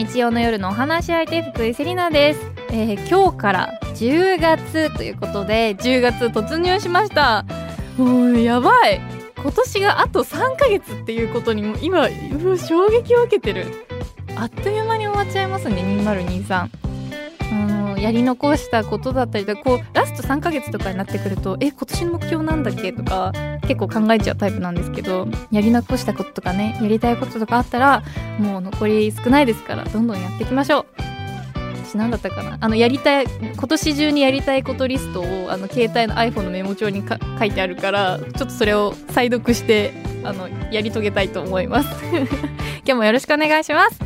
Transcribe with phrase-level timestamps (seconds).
[0.00, 2.40] 日曜の夜のお話し相手福井セリナです、
[2.70, 7.44] えー今日から10月ということで10月突入しました。
[7.98, 8.98] もうやばい。
[9.36, 13.66] 今年があと3ヶ月っていうことにも今うわ衝撃を受けてる。
[14.36, 16.89] あっという間に終わっちゃいますね2023
[18.00, 23.32] やり残したことだったりとかこうラスト3ヶ月とかになってくるとえ今年の目標なんだっけとか
[23.62, 28.02] 結構考えちゃうタイプなんですけどやり残したこととかねやりたいこととかあったら
[28.38, 31.09] もう残り少ないですからどんどんやっていきましょう。
[31.90, 32.58] 私何だったかな？
[32.60, 41.88] あのやりたい今年中にやりたいことリストをあの携帯の iPhone のメモ帳にか書いてあるからちょっとそれを再読してあのやり遂げたいと思います。
[42.86, 43.98] 今日もよろしくお願いします。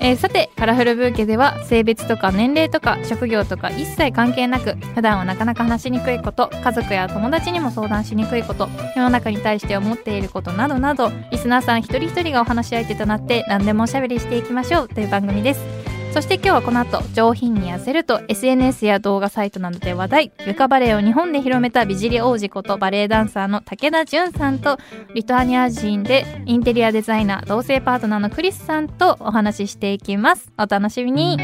[0.00, 15.93] えーさてカラフルブーケでは性別とか年齢とか職業とか一切関係なく普段はなかなか話しにくいこと家族や友達にも相談しにくいこと世の中に対して思っていることなどなどリスナーさん一人一人がお話し相手となって何でもおしゃべりしていきましょうという番組です。
[16.14, 20.32] そして今日はこの後上品に痩せると SNS や動画サイトなどで話題。
[20.46, 24.78] 床バレエを日本で広めた美尻王子ことバレエダンサーの武田純さんと
[25.12, 30.52] リトアニア人でインテリアデザイナー同性パートナーのクリスさんとお話ししていきます。
[30.56, 31.36] お楽しみに。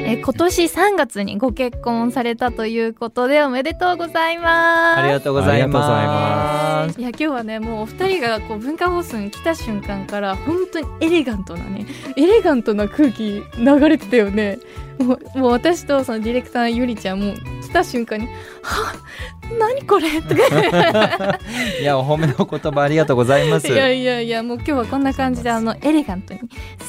[0.00, 5.00] え今年3月にご結婚されたということでおめでとうございます。
[5.00, 6.67] ありがとうございます。
[6.86, 14.58] いや今日はねもうお二人がこう文化放送に来た瞬間から本当にエレガントなねエレガントな空気流れてたよね
[14.98, 18.26] もうもう私とそのディレクターのゆりちゃんも来た瞬間に
[18.62, 21.38] 「はっ何これ?」とか
[21.80, 23.68] いや、お褒めの言葉ありがとうございます。
[23.68, 26.40] いやいやいやもう今日はこんな感じであのエレガントに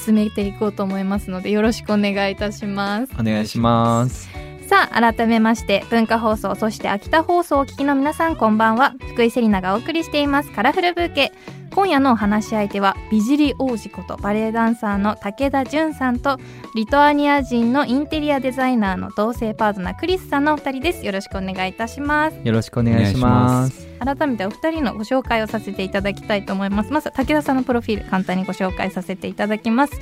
[0.06, 4.49] 進めていこうと思いますのでよろしくお願いいたしますお願いします。
[4.70, 8.94] さあ改めまして文化放送そして秋田放送をお聞きの皆さんこんばんは。
[9.14, 10.52] 福井セリナがお送りしています。
[10.52, 11.32] カラフルブーケ。
[11.80, 16.38] 今夜のお話し相手は美尻王子ことバレエダンサーの武田純さんと
[16.76, 21.06] リトアニア人のインテリアデザイナーの同性パートナークリスさんのお二人です。
[21.06, 22.38] よろしくお願いいたします。
[22.44, 23.88] よろしくお願いします。
[23.98, 26.92] 改めてお二人のご紹介をさせていただきたいと思います。
[26.92, 29.94] まずは武田さんのプロフィール簡単にご紹介させていただきます。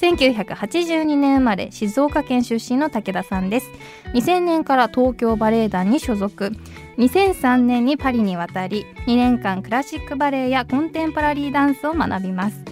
[0.00, 3.66] 1982年生まれ静岡県出身の武田さんです。
[4.14, 6.52] 2000年から東京バレエ団に所属
[6.98, 12.64] 2003年にパリに渡り2年間クラシックバレエやコンテンポラリーダンスを学びます。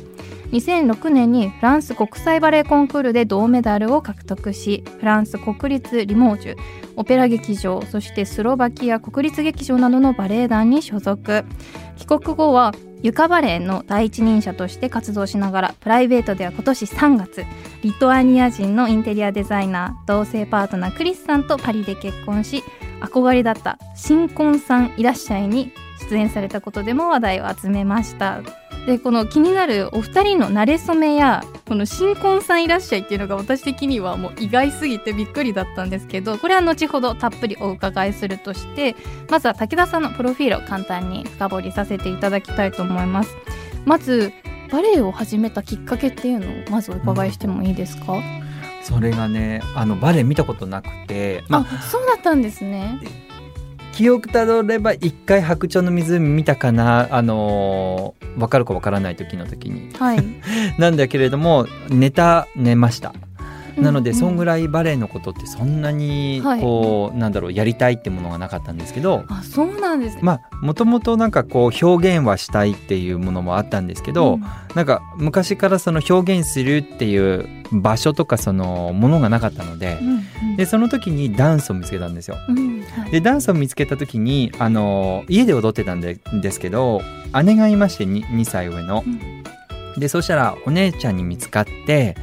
[0.51, 6.57] 2006年にフランス国際バレエコンクールで銅メダルを獲得しフランス国立リモージュ
[6.97, 11.45] オペラ劇場そしてスロバキア国立劇場などのバレエ団に所属。
[11.97, 17.45] 帰国後は床バレエの第一人者として活動しながらプライベートでは今年3月
[17.83, 22.65] リトアニア人のインテリアデザイナー同性パートナークリスさんとパリで結婚し
[23.07, 25.73] 憧れだった新婚さんいらっしゃいに
[26.11, 28.43] 出演されたことでも話題を集めました。
[28.87, 38.95] でこの気になるお二人の馴れ初めやこの新婚さんいらっしゃいっていうのが私的にはもう意外すぎてびっくりだったんですけどこれは後ほどたっぷりお伺いするとして
[39.31, 43.35] まずは武田さんのプロフィールを簡単に深掘りさせていただきたいと思います。
[43.87, 44.33] まず
[44.71, 48.17] バレエを始めたきっかけっていうのをまずお伺いしてもいいですか、
[48.85, 53.01] それがね、あのバレエ見たことなくて、まあ、あそうだったんですね
[53.93, 59.95] 記憶たどれば一回白鳥の湖見たかな、あのー、わかるかわからない時の時に。
[59.97, 60.19] はい
[60.79, 63.15] なんだけれども、寝た、寝ました。
[63.77, 66.61] なので、そんぐらいバレエのことってそんなにはい。
[66.61, 74.45] こう、なんだろうやりたいってものがなかったんですけど、あそうなんですね、まあもともとなんかこう表現はしたいっていうものもあったんですけど、うん。
[74.75, 79.99] なんか昔からその表現するっていう場所とかそのものがなかったので
[80.57, 82.37] でその時にダンスを見つけたんですよ。
[83.11, 87.03] でダンスを見つけた時にあの家で踊ってたんでですけど
[87.45, 89.05] 姉がいまして 2, 2歳上の。
[89.97, 92.17] でそしたらお姉ちゃんに見つかって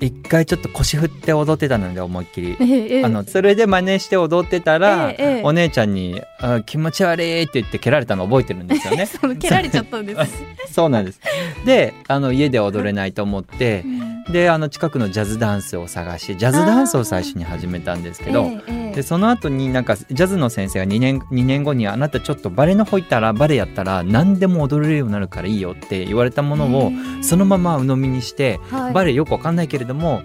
[0.00, 2.56] 一回ちょっと腰振って踊ってたので思いっきり。
[2.58, 9.06] ええええあのそれで真似して踊ってたら、えお姉ちゃんにあ「気持ち悪い」って言って蹴られたの覚えてるんですよね。
[9.06, 10.44] その蹴られちゃったんです。
[10.72, 11.20] そうなんです。
[11.64, 26.92] であの家で踊れないと思ってうんであの近くのジャズダンスを探しジャズダンスを最初に始めたんですけど、ええええでその後になんかジャズの先生が2年 ,2 年後に「あなたちょっとバレエの方行ったらバレエやったら何でも踊れるようになるからいいよ」って言われたものを
[27.22, 30.22] そのまま鵜呑みにして、はいバレエよくわかんないけれども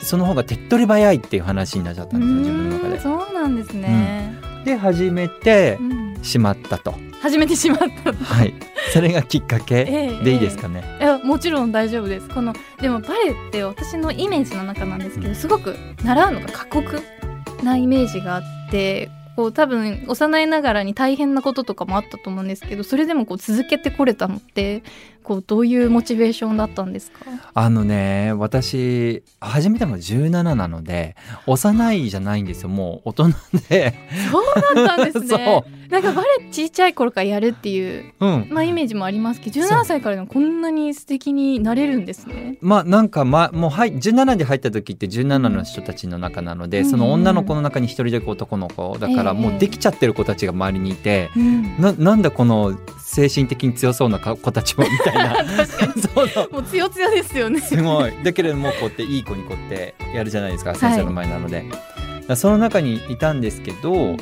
[0.00, 3.00] その方が手っ取り早いっていう話になっちゃったんですよ自分の中うーんで。
[3.00, 4.51] そうなんですね。
[4.64, 6.94] で始めてうんしまったと。
[7.20, 8.12] 始めてしまった。
[8.12, 8.54] はい。
[8.92, 10.82] それがきっかけええでいいですかね？
[11.00, 12.28] いやもちろん大丈夫です。
[12.28, 17.00] このでもバレエって私のイメージの中なんですけど、すごく習うのが過酷
[17.62, 24.82] なイメージがあって、こう多分幼いながらに大変なこととかもあったと思うんですけどそれでもこう続けてこれたのって
[25.22, 27.20] こうどういうモチベーションだったんですか？
[27.54, 31.16] あのね私始めたのが17なので
[31.46, 32.68] 幼いじゃないんですよ。
[32.68, 33.28] もう大人
[33.68, 33.94] で。
[34.30, 34.44] そう
[34.76, 35.64] だったんですね。
[35.66, 38.48] そなんかバレエちっちゃい頃からやるっていう、うん。
[38.50, 42.56] まあ、イメージもありますけどそう17歳からでもこんなに素敵になれるんですね。
[42.62, 46.90] まあなんか、ま、もうはい17で入った時って17の人たちの中なので、うん。
[46.90, 49.38] その女の子の中に一人だけ男の子だからええ。
[49.38, 51.76] もうできちゃってる子たちが周りにいて、うん。
[51.78, 55.11] ななんだこの精神的に強そうな子たちもみたいな
[56.14, 56.52] そうそう。
[56.52, 57.60] もう強強ですよね。
[57.60, 58.12] すごい。
[58.22, 61.78] だけれどもこうやっていい子にこうやってやるじゃないですか先生の前なので、だか
[62.28, 64.16] らその中にいたんですけど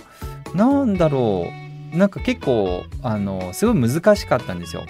[0.54, 1.60] なんだろう。
[1.96, 4.84] なんか結構あのすごい難しかったんですよ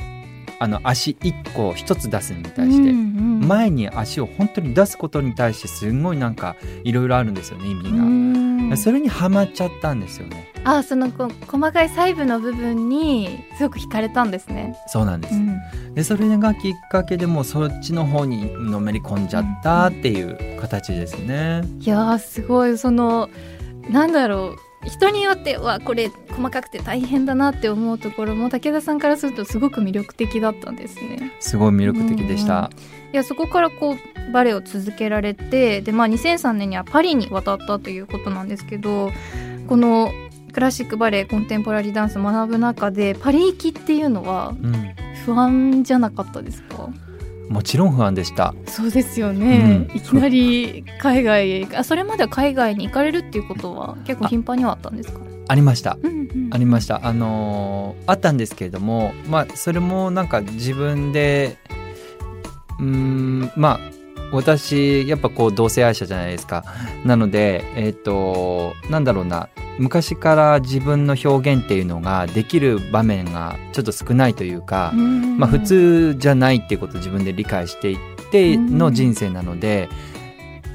[0.60, 2.90] あの足1個1つ出すに対して。
[2.90, 8.04] うんうん前に足を本当に出すことに対してすごいなんかいろいろあるんですよね意味うが。
[8.04, 10.52] んそれにはまっちゃったんですよね。
[10.62, 14.76] あそのこ細かい細部の部分にすごく惹かれたんですね。
[14.86, 15.34] そうなんです。
[15.34, 15.58] うん
[15.94, 21.62] でそれがきっかけでもうそっちの方にのめり込んじゃったっていう形ですね。
[21.80, 23.28] いやーすごいその
[23.90, 31.32] なんだろう人によってはこれ細かくて大変だなって思うところも武田さんからするとすごく魅力的だったんですね。
[31.40, 32.70] すごい魅力的でした。
[33.12, 39.10] いやそこからこうバレエを続けられてで、まあ、2003年にはパリに渡ったということなんですけど
[39.68, 40.12] この
[40.52, 44.94] クラシックバレエコンテンポラリーダンスを学ぶ中でパリ行きっていうのはうん、
[45.26, 46.88] 不安じゃなかったですか？
[47.50, 48.54] もちろん不安でした。
[48.66, 55.20] そうですよね、うんいきなり海外へあそれまでは海外に行かれるっていうことは結構頻繁にはあったんですか？
[55.48, 55.98] ありました。
[56.00, 57.00] うんうんありました。
[57.06, 61.56] あのーあったんですけれども、まあそれもなんか自分で
[62.78, 63.80] うーんまあ
[64.32, 66.64] 私やっぱこう同性愛者じゃないですか。
[67.04, 69.48] なのでえっ、となんだろうな
[69.80, 77.98] 昔から自分の表現っていうのができる場面がちょっと少ないというか、うんまあ普通じゃないっていうことを自分で理解していっ
[78.30, 79.88] ての人生なので。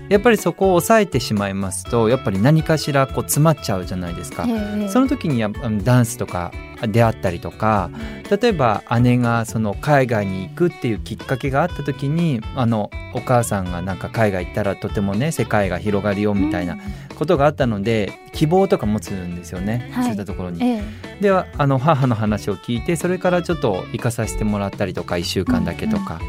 [0.09, 4.45] やっぱりそこを抑えてしまいますとやっぱり何かしらこう詰まっちゃうじゃないですか。
[4.47, 5.49] ええその時にや
[5.83, 6.51] ダンスとか
[6.87, 7.89] 出会ったりとか
[8.29, 16.77] 例えば姉がその海外に行くっていうきっかけがあった時にあのお母さんがなんか海外行ったらとてもね世界が広がるよみたいな
[17.15, 20.63] ことがあったので希望とか持つんですよね、はいそういったところに。
[20.63, 26.19] ええではあの母の話を聞いてそれからちょっと行かさせてもらったりとか1週間だけとか。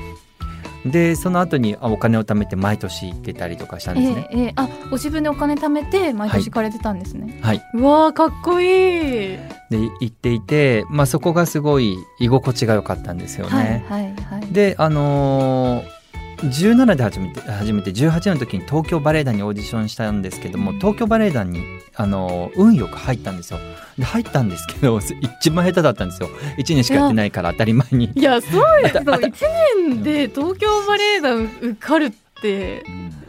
[0.91, 4.29] でその後にあお金を貯めて毎年行ってたりとかしたんですね。
[4.31, 4.53] ええええ。
[4.57, 13.85] あご自分でお金貯めて毎年行かれてたんですね、はい、うわーかっこいい、で行っていて、まあ、そこがすごい居心地が良かったんですよね。
[13.89, 14.53] はいはいはい。
[14.53, 15.96] であのー
[16.37, 21.63] 17で始めて初めて18の時に東京バレエ団にオーディションしたんですけども東京バレエ団に、
[21.95, 23.59] あのー運よく入ったんですよ。
[23.99, 25.01] で入ったんですけど
[25.41, 26.29] 一番下手だったんですよ。
[26.59, 28.11] 1年しかやってないから当たり前に。
[28.15, 29.33] いやそうです あたあた1
[29.89, 32.17] 年で東京バレエ団受かるって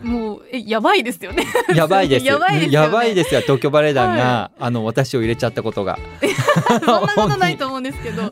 [0.01, 1.45] もうえやばいですよね。
[1.75, 2.25] やばいです。
[2.25, 2.85] やばいですよね。
[2.85, 5.97] やばいですよ東京バレエ団が、あの私を入れちゃったことが。
[6.85, 8.31] そんなことないと思うんですけど。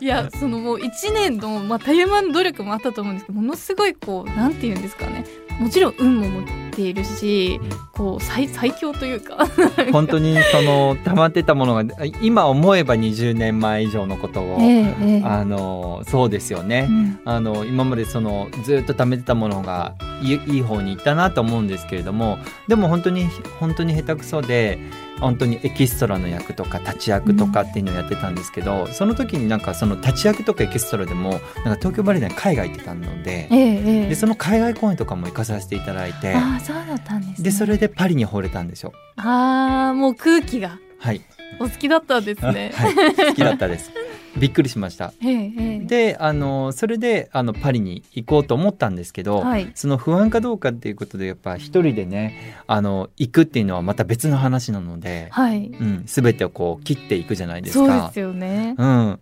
[0.00, 5.24] いやそのもう1年の、まあ、たゆまぬ努力もあったと思うんですけどものすごいこうなんて言うんですかね
[5.60, 7.60] もちろん運も持っているし
[7.92, 9.46] こう最最強というか。
[9.92, 11.84] 本当にその溜まってたものが
[12.20, 15.22] 今思えば20年前以上のことを、ええええ。
[15.24, 16.86] あのそうですよね。
[16.88, 17.20] うん。
[17.24, 23.28] あの今までそのずっと貯めてたものがいいいい方に行ったなと思うんですけれどもでも本当に
[23.60, 24.78] 本当に下手くそで
[25.20, 31.40] 本当にエキストラの役とか立ち役とかっていうのをやってたんですけど、その時になんかその立ち役とかエキストラでもなんか
[31.76, 38.92] 東京バレエ団に海外行ってたのでええええでその海外公演とかも行かさせていただいてああそうだったんです、ね、でそれでパリに惚れたんですよ。
[39.16, 41.20] ああもう空気がはい、
[41.60, 42.72] お好きだったんですね。
[42.74, 43.90] はい、好きだったです。
[44.36, 45.12] びっくりしました。
[45.22, 58.20] えであのそれであのパリに行こうと思ったんですけど、はいその不安かどうかっていうことでやっぱ一人でねあの行くっていうのはまた別の話なので、はいうん、全てをこう切っていくじゃないですかそうです。
[58.20, 58.74] よね。
[58.78, 59.20] うん、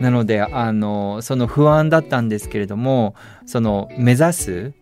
[0.00, 3.14] なのであのその不安だったんですけれども
[3.46, 4.72] その目指す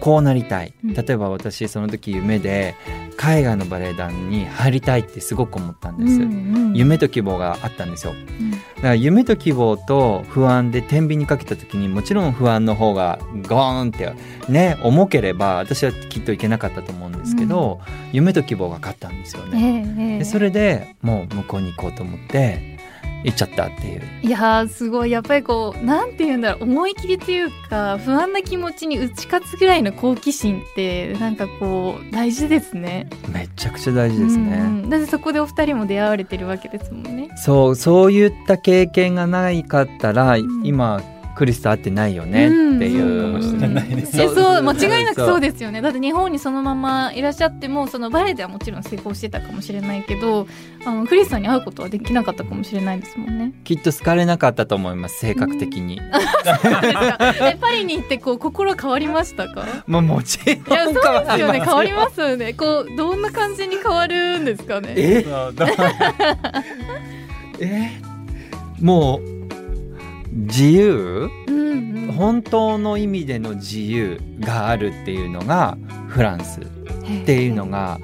[0.00, 0.72] こうなりたい。
[0.84, 0.94] うん。
[0.94, 2.74] 例えば私その時夢で
[3.16, 6.14] 海外のバレエ団に入りたいってすごく思ったんです。
[6.14, 6.24] うんう
[6.70, 6.74] ん。
[6.74, 8.12] 夢と希望があったんですよ。
[8.12, 8.50] うん。
[8.50, 14.12] だから夢と希望と不安で天秤にかけた時にもちろん不安の方がゴーンって
[14.48, 17.80] ね重ければ私はきっといけなかったと思うんですけど、
[18.12, 19.84] 夢と希望が勝ったんですよね。
[19.98, 20.18] ええええ。
[20.18, 22.77] でそれでもう向こうに行こうと思って
[23.24, 24.02] 行っちゃったっていう。
[24.22, 25.10] いやーすごい。
[25.10, 26.64] やっぱりこうなんて言うんだろう。
[26.64, 33.08] 思い切りっていうか不安な気持ちに打ち勝つぐらいの好奇心ってなんかこう大事ですね。
[33.32, 34.90] めちゃくちゃ大事ですね、うんうん。
[34.90, 37.30] だってそこでお二人も出会われてるわけですもんね。
[37.36, 40.60] そうそういった経験がないかったら、ん。
[40.64, 41.02] 今
[41.38, 42.56] クリスと会ってないよねって
[42.88, 45.80] いう、うんかもしれないですえそう間違いなくそうでですよね。
[45.80, 50.46] だって日本にそのままいらっしゃってもそのバレエではもちろん成功してたかもしれないけど
[50.84, 53.52] あのクリスさんに会うことはできなかったかもしれないですもんね。
[53.64, 59.64] きっと好かれなかったと思います性格的に、えパリに行ってこう心変わりましたか？
[59.86, 60.56] まあもちろん。
[60.56, 61.00] いやそうで
[61.32, 61.60] すよね。
[61.60, 62.52] 変わりすますよね。
[62.54, 64.94] こうどんな感じに変わるんですかね？
[64.96, 65.24] え？
[67.60, 67.90] え
[68.80, 68.84] う？
[68.84, 69.37] もう
[70.32, 71.30] 自由？
[71.48, 72.12] んうん。
[72.12, 75.76] 本当の意味での自由があるっていうのが
[76.08, 76.60] フランス。
[76.60, 77.98] っていうのが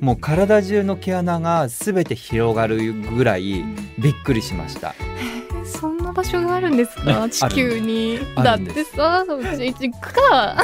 [0.00, 3.64] もう体中の毛穴が全て広がるぐらい
[3.98, 4.94] びっくりしました。
[5.64, 7.28] そんな場所があるんですか？
[7.28, 8.18] 地球に？
[8.36, 10.56] あだってさうち行くか。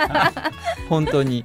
[0.88, 1.44] 本当に。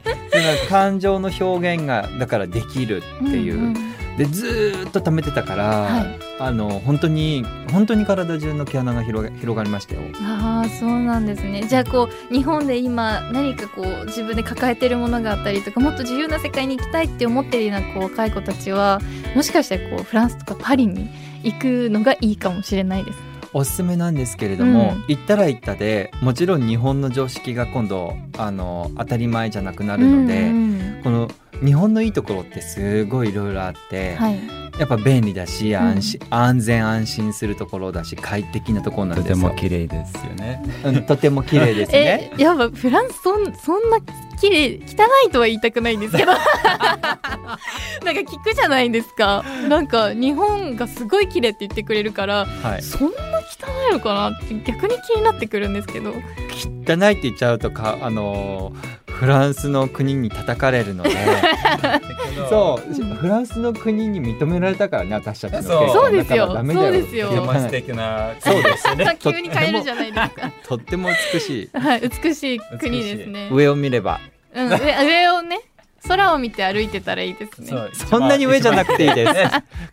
[0.69, 6.19] 感情の表現がだからできるっていう、んんでずーっと溜めてたから、はい。
[6.39, 10.01] あの本当に本当に体中の毛穴が広が広がりましたよ。
[10.22, 11.65] ああそうなんですね。
[11.67, 19.01] じゃあこう日本で今何かこう自分で抱えてるものがあったりとかもっと自由な世界に行きたいって思ってるようなこう若い子たちは
[19.36, 21.10] もしかしてこうフランスとかパリに
[21.43, 23.19] 行くのがいいかもしれないです。
[23.53, 25.05] おすすめなんですけれども、うん。
[25.07, 31.01] 行ったら行ったでもちろん日本の常識が今度あの当たり前じゃなくなるので、うんうん。
[31.03, 31.29] この
[31.63, 34.65] 日本のいいところってすごいいろいろあって、はい。
[34.79, 35.77] やっぱ便利だしん。
[35.77, 39.50] 安心、安全安心するところだし快適なところなんとてですよ。
[39.50, 40.63] も綺麗ですよね。
[40.83, 42.31] うんとても綺麗ですね。
[42.38, 44.00] えやっぱフランスそんそんな
[44.39, 46.33] 綺麗汚いとは言いたくないんですけど。
[48.03, 49.43] なんか聞くじゃないですか。
[49.69, 52.81] なんか日本がすごい綺麗って言ってくれるからはい。
[52.81, 56.12] そんな汚いのかなって逆に気になってくるんですけど。
[56.12, 58.74] 汚いって言っちゃうとかあの
[59.15, 61.12] フランスの国に叩かれるので。
[62.50, 65.89] そう、うんフランスの国に認められたからね私たちのそう。
[65.89, 66.53] そうですよ。
[66.53, 67.29] そうですよ。
[67.31, 68.31] 素敵な。
[68.39, 69.17] そうですね。
[69.19, 70.51] 急に変えるじゃないですか。
[70.67, 71.77] とっても美しい。
[71.77, 73.50] はい美しい国ですね。
[73.51, 74.19] 上を見れば。
[74.53, 75.62] うん、上上をね
[76.07, 77.72] 空を見て歩いてたらいいですね。
[77.93, 79.34] そんなに上じゃなくていいです。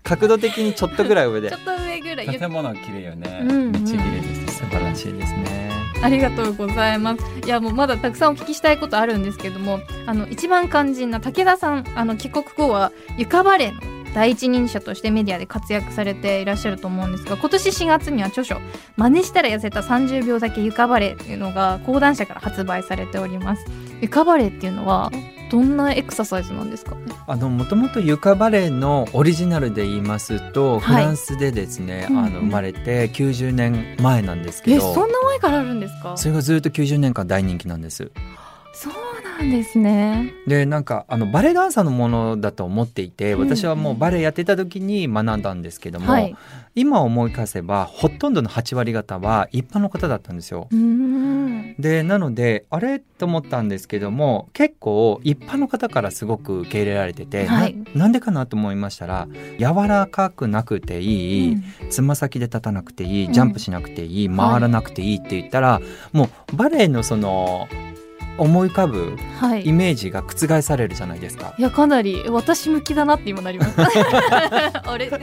[0.02, 1.48] 角度的にちょっとぐらい上で。
[1.48, 2.38] ちょっと上ぐらい。
[2.38, 3.40] 建物綺麗よね。
[3.42, 3.72] うんうん。
[3.72, 4.56] めっちゃ綺麗です。
[4.58, 7.24] 素晴らしいですねありがとうございます。
[7.46, 13.80] いやもうまだたくさんお聞きしたいことあるんですけども、あの一番肝心な武田さん、あの帰国後は床バレーの
[14.12, 18.56] 第一人者としてメディアで活躍されていらっしゃると思うんですが、今年4月には著書
[18.96, 23.64] 「真似したら痩せた30秒だけ床バレー」っていうのが講談社から発売されております。
[24.00, 25.10] 床バレーっていうのは
[25.52, 26.94] どんなエクササイズなんですか？
[26.94, 27.02] ね。
[27.26, 36.16] あのもともと床バレエのオリジナルで言いますと、フはいランスでですね、うんうんあの生まれて90年前なんですけえ、どそんな前からあるんですか？
[36.16, 38.10] それがずっと90年間大人気なんです
[38.74, 38.92] そう
[39.42, 40.32] なんですね。
[40.46, 46.36] でなんかあのバレエダンサーのものだと思っていてうん私はもうバレエやってた時に学んだんですけども、はい。
[46.74, 50.68] 今思い返せばほとんどの8割方は一般の方だったんですよ。
[51.78, 65.80] でなのであれと思ったんですけども結構一般の方からすごく受け入れられてて、はいななんでかなと思いましたら柔らかくなくていい、うんつま先で立たなくていいうんジャンプしなくていい、回らなくていいって言ったら、
[66.12, 67.68] もうバレエのその
[68.38, 69.66] 思い浮かぶはい。
[69.66, 71.54] イメージが覆されるじゃないですか。
[71.58, 73.82] いやかなり私向きだなって今なりました。
[74.90, 75.10] あれ？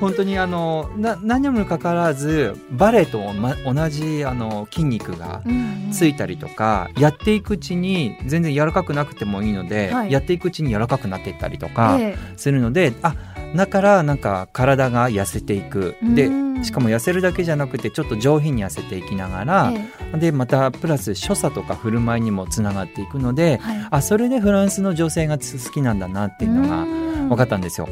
[0.00, 5.42] 本当にあのな何にもかかわらずバレエと、ま、同じあの筋肉が
[5.90, 13.14] ついたりとか、やっていくうちに全然柔らかくなくてもいいので、はいやっていくうちに柔らかくなっていったりとかえするので、あ
[13.54, 15.96] だからなんか体が痩せていく。
[16.02, 16.50] でうん。
[16.64, 19.72] しかも痩せるだけじゃなくてちょっと上品に痩せていきながら、
[20.14, 23.88] えでまたプラス所作とか振る舞いにもつながっていくのではい。
[23.90, 26.84] あそれでフランスの女性がつ好きなんだなっていうのが
[27.28, 27.88] 分かったんですよ。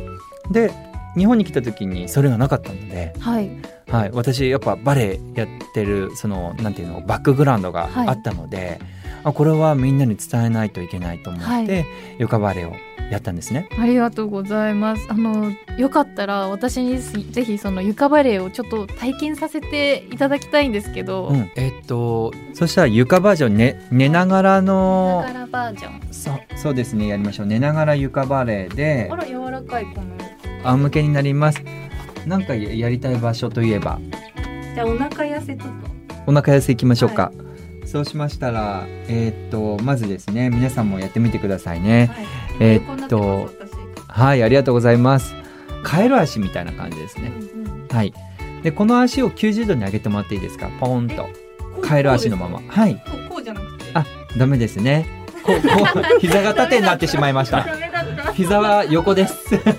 [0.50, 0.70] で
[1.16, 3.50] 日本に来た時にそれがなかったので、はい。
[3.88, 8.78] はい、私やっぱバレエやってるそのなんていうのバックグラウンドがあったので、
[9.24, 11.86] あこれはみんなに伝えないといけないと思って、はい。
[12.18, 12.74] ヨバレエを
[13.10, 13.68] やったんですね。
[13.78, 15.06] ありがとうございます。
[15.08, 26.00] あのよかったら私にぜひその床バレエをちょっと体験させていただきたいんですけど、うん、えっとそしたら床バージョン、ね、寝ながらのながらバージョン。
[26.12, 27.06] そうそうですね。
[27.06, 27.46] やりましょう。
[27.46, 30.08] 寝ながら床バレエであら柔らかいこの
[30.64, 31.62] 仰向けになります。
[32.26, 33.98] なんかややりたい場所といえば。
[34.74, 35.70] じゃあお腹痩せとか
[36.26, 37.32] お腹痩せいきましょうか、
[37.86, 42.10] そうしましたらえーっとまずですね皆さんもやってみてくださいね。
[42.12, 43.50] はいえーっと
[44.08, 45.34] はいありがとうございます。
[45.82, 47.30] カエル足みたいな感じですね。
[47.90, 48.12] はい。
[48.62, 50.68] でこの足を90度に上げてもらっていいですか？
[50.80, 51.28] ポーンと。
[51.82, 52.60] カエル足のまま。
[52.68, 52.94] はい。
[53.30, 53.84] こうじゃなくて。
[53.94, 54.04] あ
[54.36, 55.06] ダメですね。
[55.44, 55.68] こうこ
[56.16, 57.64] う 膝が縦になってしまいました。
[58.34, 59.36] 膝は横です。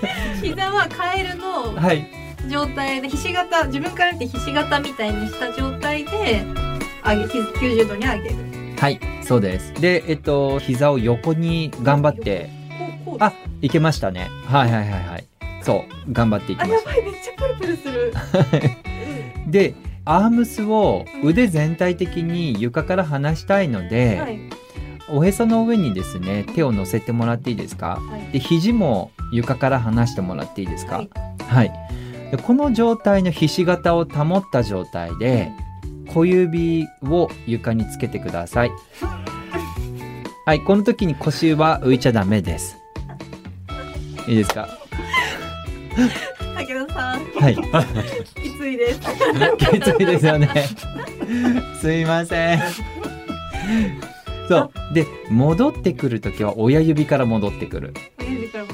[0.42, 2.06] 膝はカエルのはい。
[2.48, 6.44] 状態でひし形自分から見てひし形みたいにした状態で
[7.04, 8.34] 上げ90度に上げる。
[8.80, 9.74] はいそうです。
[9.74, 12.48] でえっと膝を横に頑張って
[13.10, 14.28] こうこうですあいけましたね。
[14.46, 15.24] はいはいはいはい。
[15.62, 18.12] そう頑張っていきあましやばいめっちゃプルプルする。
[18.12, 19.74] た で
[20.04, 24.38] アームスを腕全体的に床から離したいので、はい。
[25.12, 27.98] おへその上にですね手を乗せてもらっていいですか？
[28.00, 28.32] はい。
[28.32, 30.98] で肘も床から離してもらっていいですか？
[30.98, 31.08] はい。
[31.48, 31.72] はい、
[32.30, 35.50] でこの状態のひし形を保った状態で
[36.14, 38.70] 小指を床につけてください。
[40.46, 42.76] はいこの時に腰は浮いちゃダメです
[44.30, 44.68] いいですか？
[46.56, 47.24] 武田さん。
[47.24, 47.56] はい。
[47.56, 49.00] きついです。
[49.58, 50.48] きついですよね。
[51.80, 52.60] すいません。
[54.48, 54.94] そう。
[54.94, 57.92] で戻ってくる時は親指から戻ってくる。
[58.20, 58.70] 親指からも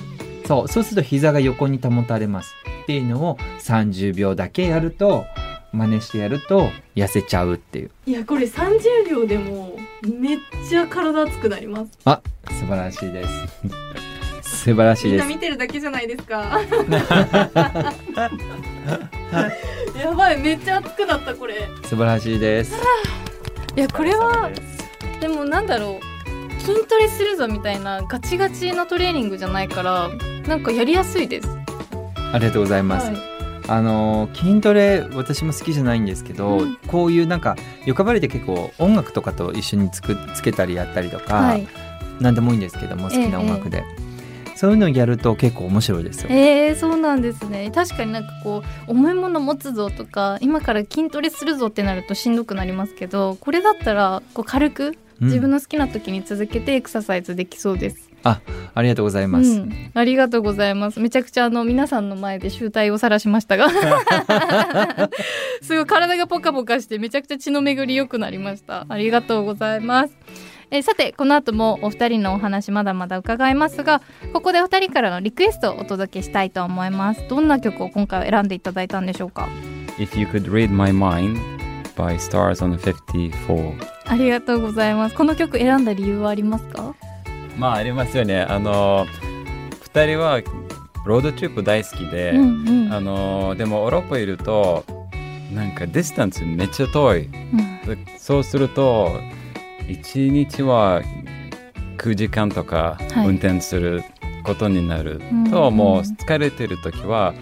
[0.46, 0.68] そう。
[0.68, 2.54] そうすると膝が横に保たれます。
[2.82, 5.24] っていうのを30秒だけやると
[5.72, 7.90] 真似してやると痩せちゃうっていう。
[8.04, 11.98] いやこれ30秒でもめっちゃ体熱くなります。
[12.04, 12.20] あ
[12.50, 13.30] 素晴らしいです
[14.66, 15.22] 素晴らしいです。
[15.22, 16.58] みんな見てるだけじゃないですか。
[19.96, 21.68] やばいめっちゃ熱くなったこれ。
[21.84, 22.74] 素晴らしいです。
[23.76, 24.50] いやこれは
[25.20, 30.10] でもなんだろう筋トレするぞみたいなガチガチなトレーニングじゃないから
[30.48, 31.48] なんかやりやすいです。
[32.32, 33.16] ありがとうございます、はい。
[33.68, 36.76] あの筋トレ私も好きじゃないんですけど、うん。
[36.88, 37.54] こういうなんか
[37.84, 41.68] ヨカバレって結構音楽とかと一緒につくつけたりやったりとか、はい。
[42.20, 43.84] 何でもいいんですけども好きな音楽で、
[44.56, 46.30] そういうのをやると結構面白いですよ。
[46.30, 47.70] えー、そうなんですね。
[47.74, 55.28] 確かになんかこう重いもの持つぞとか今から筋トレするぞってなるとしんどくなりますけどこれだったらこう軽くうん。
[55.28, 59.50] 自分の好きな時に続けてエクササイズできそうです、ありがとうございます。
[59.50, 61.00] うん、ありがとうございます。
[61.00, 63.68] めちゃくちゃあの皆さんの前で集大を晒しましたが。
[65.62, 68.84] すごい体がポカポカしてめちゃくちゃ血の巡り良くなりました。
[68.88, 70.14] ありがとうございます
[70.70, 74.02] えーさてこの後もお二人のお話まだまだ伺いますが
[74.32, 77.26] ここでお二人からのリクエストをお届けしたいと思います。
[77.28, 79.48] どんな曲を今回は選んでいただいたんでしょうか
[79.98, 81.38] ？If you could read my mind
[81.96, 85.14] by Stars on 54ありがとうございます。
[85.14, 86.94] この曲選んだ理由はありますか？
[87.56, 88.42] まあありますよね。
[88.42, 89.06] あの
[89.94, 90.40] 2人は
[91.06, 92.92] road trip 大好きで、うんうん。
[92.92, 94.84] あのでもヨーロッパいると
[95.54, 97.20] なんか distance めっちゃ遠い。
[97.26, 97.56] うん。
[97.86, 99.20] でそうすると
[99.88, 101.02] 1日は
[101.98, 103.28] 9時間とかはい。
[103.28, 104.02] 運転する
[104.44, 105.50] ことになるうん。
[105.50, 107.34] と、うんもう疲れてる時は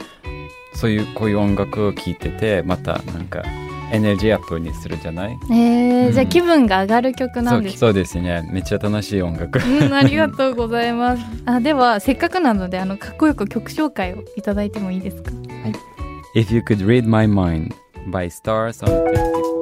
[0.74, 3.42] そういうこういう音楽を聴いててまたなんか
[3.92, 5.38] エネルギーアップにするじゃない？
[5.52, 8.48] えーじゃあうん気分が上がる曲なんですそうですね。
[8.52, 9.58] めっちゃ楽しい音楽。
[9.60, 11.22] うん、ありがとうございます。
[11.46, 15.30] あ、ではせっかくなのであのかっこよく曲紹介をいただいてもいいですか
[16.34, 17.72] ？If you could read my mind
[18.10, 19.53] by Stars on 54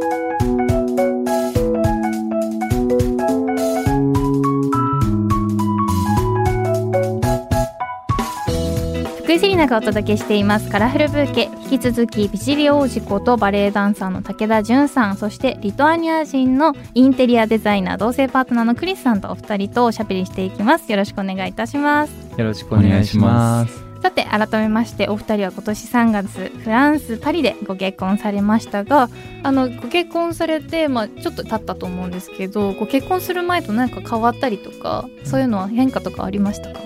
[9.63, 10.69] 福井セリナがお届けしています。
[10.71, 11.49] カラフルブーケ。
[11.71, 20.91] 引き続きビジリ王子ことバレエダンサーの武田純さんそしてリトアニア人のインテリアデザイナー同性パートナーのクリスさんとお二人とおしゃべりしていきます。
[20.91, 22.13] よろしくお願いいたします。
[22.37, 23.83] よろしくお願いします。
[24.03, 29.09] さて改めましてお二人は今年3月フランス・パリでご結婚されましたが
[29.45, 36.81] あのご結婚されて、まあ、ちょっと経ったと思うんですけどご結婚する前と何か変わったりとかそういうのは変化とかありましたか？
[36.81, 36.85] う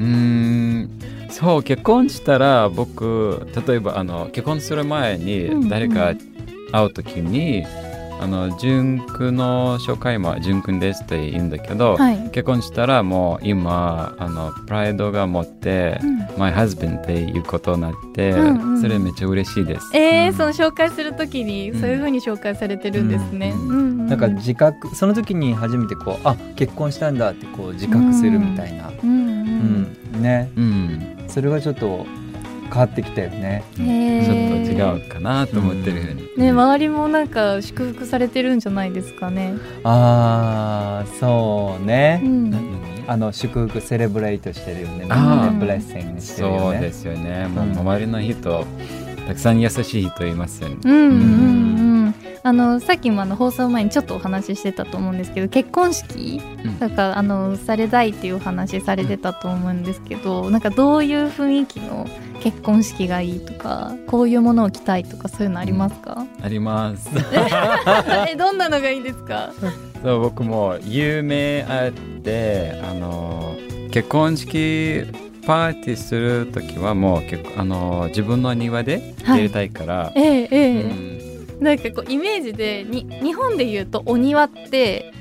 [0.00, 0.95] ーん
[1.38, 6.14] そう結婚したら僕例えばあの結婚する前うんに誰か
[6.72, 7.64] 会う時に、
[8.18, 16.16] あの純くんの紹介も純くんですって言うんだけど、はい、結婚したらもう今あのプライドが持って、うん。
[16.38, 18.80] My husband っていうことになって、うんうん。
[18.80, 19.90] それめっちゃ嬉しいです。
[19.94, 20.34] えーうん。
[20.34, 23.50] その紹介するときにそういう風に紹介されてるんですね。
[23.50, 24.06] うんうんうん。
[24.06, 29.18] なんか自覚その時に初めてこうあ結婚したんだってこう自覚するみたいな、うんうん。
[29.18, 32.06] うんねうん、それがちょっと
[32.72, 33.62] 変わってきたよね。
[33.78, 36.28] へちょーっと違うかなと思ってるふうに。
[36.36, 39.54] ね周りもなんか祝福されてるんじゃないですかね。
[39.84, 42.54] ああそうね、うん
[43.08, 47.46] あの祝福セレブレイトしてるよねあーブレッシングしてるよねそうですよね。
[47.46, 48.66] もううん周りの人、
[49.28, 50.76] たくさん優しい人いますよね。
[50.84, 51.85] うんうんうん。
[52.42, 56.40] あのさっきもあの放送前にちょっとお話ししてたと思うんですけど結婚式？
[56.64, 56.78] うん。
[56.78, 62.06] なんかあのされたいっていうお話されてたと思うんですけどなんかどういう雰囲気の
[62.40, 67.08] 結婚式がいいとかこういうものを着たいとかそういうのありますか、あります。
[68.28, 69.50] えどんなのがいいですか？
[70.02, 71.92] そう僕も有名あっ
[72.22, 73.56] てあの
[73.90, 75.04] 結婚式
[75.46, 80.82] パーティーする時はもう結構あの自分の庭でやりたいから、ええええ。
[80.82, 81.15] うん
[81.60, 85.12] なんかこうイメージでに日本で言うとお庭って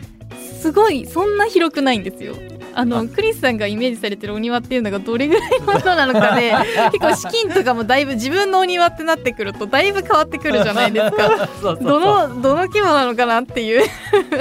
[0.62, 2.36] すごいそんな広くないんですよ。
[2.74, 3.06] あのあ。
[3.06, 6.54] クリスさんがイメージされてるお庭っていうのがどれぐらいのものなのかで
[6.91, 11.48] 結構資金とかもだいぶ自分のお庭ってなってくるとだいぶ変わってくるじゃないですか。
[11.62, 13.88] そうどのどの規模なのかなっていう。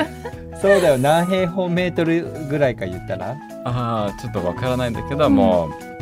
[0.60, 0.98] そうだよ。
[0.98, 3.36] 何平方メートルぐらいか言ったら？
[3.66, 5.93] ああちょっとわからないんだけど、もう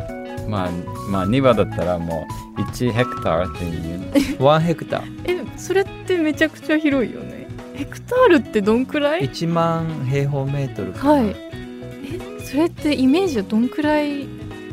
[0.47, 0.69] まあ
[1.09, 2.25] まあ庭だったらも
[2.57, 4.37] う1ヘクタールっていう。
[4.39, 5.03] 1ヘクター。
[5.25, 7.47] えそれってめちゃくちゃ広いよね。
[7.75, 11.11] ヘクタールってどんくらい？1万平方メートルかな。
[11.13, 11.29] はい。
[11.29, 11.35] え
[12.43, 14.27] それってイメージはどんくらい？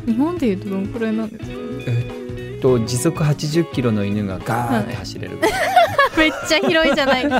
[0.05, 2.61] 日本で言うとどんくらいなんですか？
[2.61, 5.37] と時速80キロの犬がガーって走れる、
[6.17, 7.31] めっちゃ広いじゃないめ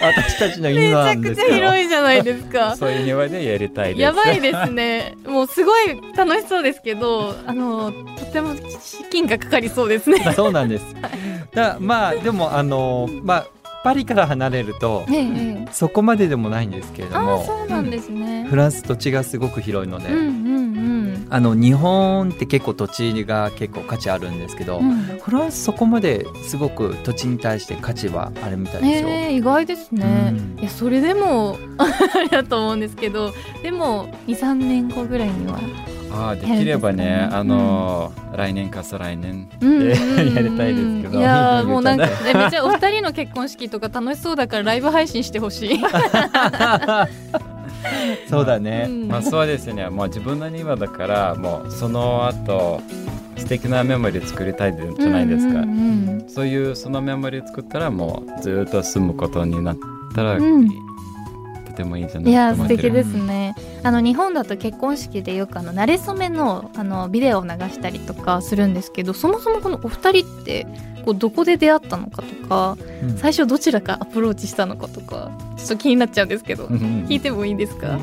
[0.00, 2.76] 私たちのち犬なゃくちゃ広いじゃないですか。
[2.76, 4.00] そういう庭でやりたいです。
[4.00, 5.16] やばいですね。
[5.26, 10.32] もうすごい楽しそうですけどあのとても資金がかかりそうですね。
[10.34, 10.84] そうなんです。
[11.54, 13.46] だまあでもあのまあ
[13.84, 15.68] パリから離れるとええええ。
[15.72, 17.44] そこまででもないんですけれども。
[17.44, 18.46] そうなんですね。
[18.48, 20.22] フランス土地がすごく広いので、うんう
[20.60, 20.65] ん
[21.28, 24.90] あの日本って結構土地が結構価値あるんですけど、うん。
[24.90, 29.08] うんフランスそこまですごく土地に対して価値はあるみたいですよ。
[29.08, 30.60] ええ意外ですね、うん。
[30.60, 33.32] いやそれでも あれだと思うんですけど
[33.64, 35.58] でも23年後ぐらいには
[36.12, 37.28] ああできればねね。
[37.30, 39.94] あの、来年か再来年うんうんうんで
[40.34, 41.18] やりたいですけど。
[41.18, 45.80] いや もうなんかたねめっちゃお二人の結婚式とか楽しそうだからライブ配信してほしい。
[48.28, 48.86] そうだね。
[48.88, 49.08] うん。
[49.08, 49.88] まあそうですね。
[49.88, 52.80] もう自分の庭だからもうその後
[53.36, 55.72] 素敵なメモリー作りたいじゃないですか、うんう
[56.02, 59.76] んそういうそのメモリー作ったらもうずっと住むことになっ
[60.14, 60.68] たら、うん
[61.76, 63.54] とてもいいじゃうん、ないいや素敵ですね。
[63.82, 70.66] あの日本だと結婚式でよくあの馴れ初めのあのビデオを流したりとかするんですけどそもそもこのお二人って
[71.04, 73.16] こうどこで出会ったのかとかうん。
[73.18, 77.98] 最初どちらかアプローチしたのかとかちょっと気になっちゃうんですけどうん聞いてもいいですか？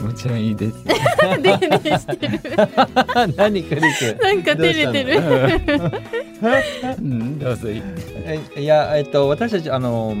[0.00, 0.84] もちろんいいです。
[1.42, 2.40] デレデレしてる。
[3.36, 5.20] 何クリスなんか照れてる。
[6.98, 7.70] うんどうぞ。
[7.70, 7.82] いい
[8.56, 10.14] えいやえっと私たちあの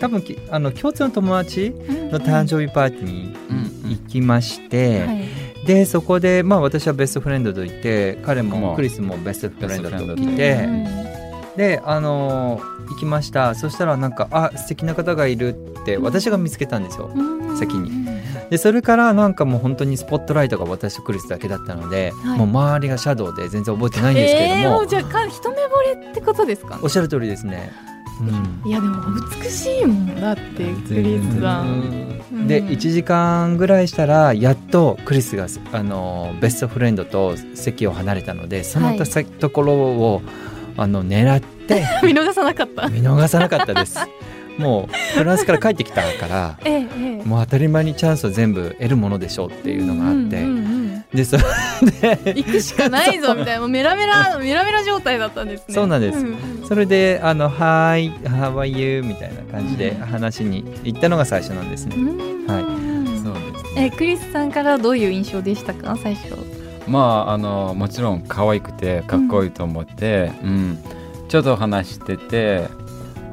[0.00, 1.72] 多分きあの共通の友達
[2.10, 5.42] の誕生日パーティーにうん行きまして、はい。
[5.66, 11.21] でそこでまあ私はベストフレンドといて彼もクリスもベストフレンドとベストフレンドいて、うん
[11.56, 13.54] であの行きました。
[13.54, 17.10] そしたらなんかあ素敵な方がいるって私が見つけたんですよ。
[17.14, 17.58] うん。
[17.58, 17.90] 先に。
[18.50, 22.38] でそれからなんかもう本当にスポットライトが私とクリスだけだったので、はい。
[22.38, 25.60] もう周りがシャドウで全然覚えてないんですけれども、えー、もうじゃあか一目惚
[26.02, 26.78] れってことですか？
[26.82, 27.70] おっしゃる通りですね。
[28.20, 28.70] うん。
[28.70, 29.02] いやでも
[29.42, 30.40] 美しいもんだって
[30.88, 32.46] クリスさんうん。
[32.48, 38.98] で1時間ぐらいしたらやっとクリスがあのベストフレンドと席を離れたのでそのはい。
[38.98, 40.22] とところを
[40.76, 42.88] あの狙って 見逃さなかった。
[42.88, 43.98] 見逃さなかったです。
[44.58, 47.24] もうフランスから帰ってきたから ええええ。
[47.24, 50.82] もう当たり前にチャンスを全部得るものでしょうっていうのがあって、うんうんうん
[51.12, 51.42] でそれ
[52.16, 55.74] で 行くしかないぞみたいなもうメラメラメラメラ状態だったんですね。
[55.74, 56.18] そうなんです。
[56.22, 60.06] んそれで「あのはい、How are you?」みたいな感じでうん。
[60.06, 61.96] 話に行ったのが最初なんですね。
[61.96, 62.46] うん。
[62.46, 62.62] はい。
[63.22, 63.84] そうですね。
[63.86, 65.98] えクリスさんからどういう印象でしたか？
[66.02, 66.28] 最初
[66.86, 70.78] まああのもちろん可愛くてかっこいいと思って、うん。
[71.28, 72.68] ちょっと話してて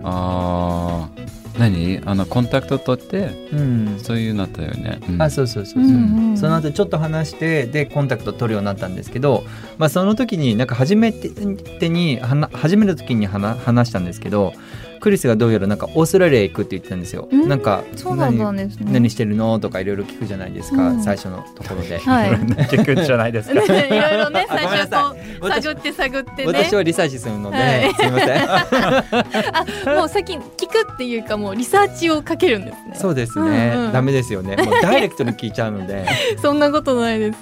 [0.04, 2.02] あー何？
[2.06, 4.00] あのコンタクト取ってうん。
[4.00, 5.22] そういうなったよね、うん。
[5.22, 6.30] あそうそうそうそう、うん。
[6.32, 9.44] うんその後ちょっと話してでコンタクト取るようになったんですけど、
[9.78, 12.20] まあ、その時になんか初めてに
[12.54, 14.54] 初めた時に話話したんですけど
[15.00, 17.28] クリスがどうやらなんかオーストラリア行くって言ってたんですよ。
[17.32, 17.48] うん。
[17.48, 18.92] なんかそうなんだ何ですね。
[18.92, 21.04] 何してるのとかいろいろ聞くじゃないですか、うん。
[21.04, 21.98] 最初のところで。
[22.00, 22.30] はい。
[22.70, 23.56] 聞くんじゃないですか。
[23.56, 24.98] ね いろいろねあ最初こ
[25.42, 26.48] う私探って探ってね。
[26.48, 27.94] 私はリサーチするので、はい。
[27.94, 28.50] すいません。
[29.94, 32.96] あもう先に聞くっていうかもうリサーチをかけるんですね。
[32.96, 33.94] そうですね、うんうん。
[33.94, 34.56] ダメですよね。
[34.58, 36.06] もうダイレクトに聞いちゃうので、
[36.42, 37.38] そんなことないです。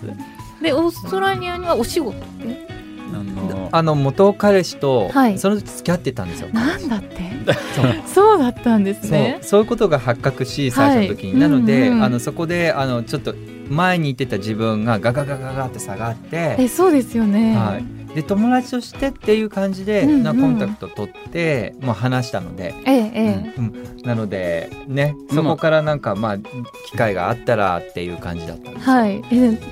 [0.62, 2.18] でオーストラリアにはお仕事？
[2.18, 2.77] って
[3.14, 5.40] あのあの元彼氏とはい。
[5.40, 6.50] その時付き合ってたんですよ。
[6.54, 7.18] なんだって？
[7.76, 9.12] そう そうだったんですそう。
[9.12, 12.04] ねそういうことが発覚し最初の時に、はいなので、うんうん。
[12.04, 13.36] あのそこであのちょっと
[13.70, 20.24] 前に行ってた自分がガガガガガって下がって、えそうですよね、はい、で友達としてっていう感じで、うんうん。
[20.24, 29.12] なコンタクト取って、まあ、話したので、えええうん、なのでねそこからなんかまあ機会があったらっていう感じだったんえですはい。
[29.16, 29.20] え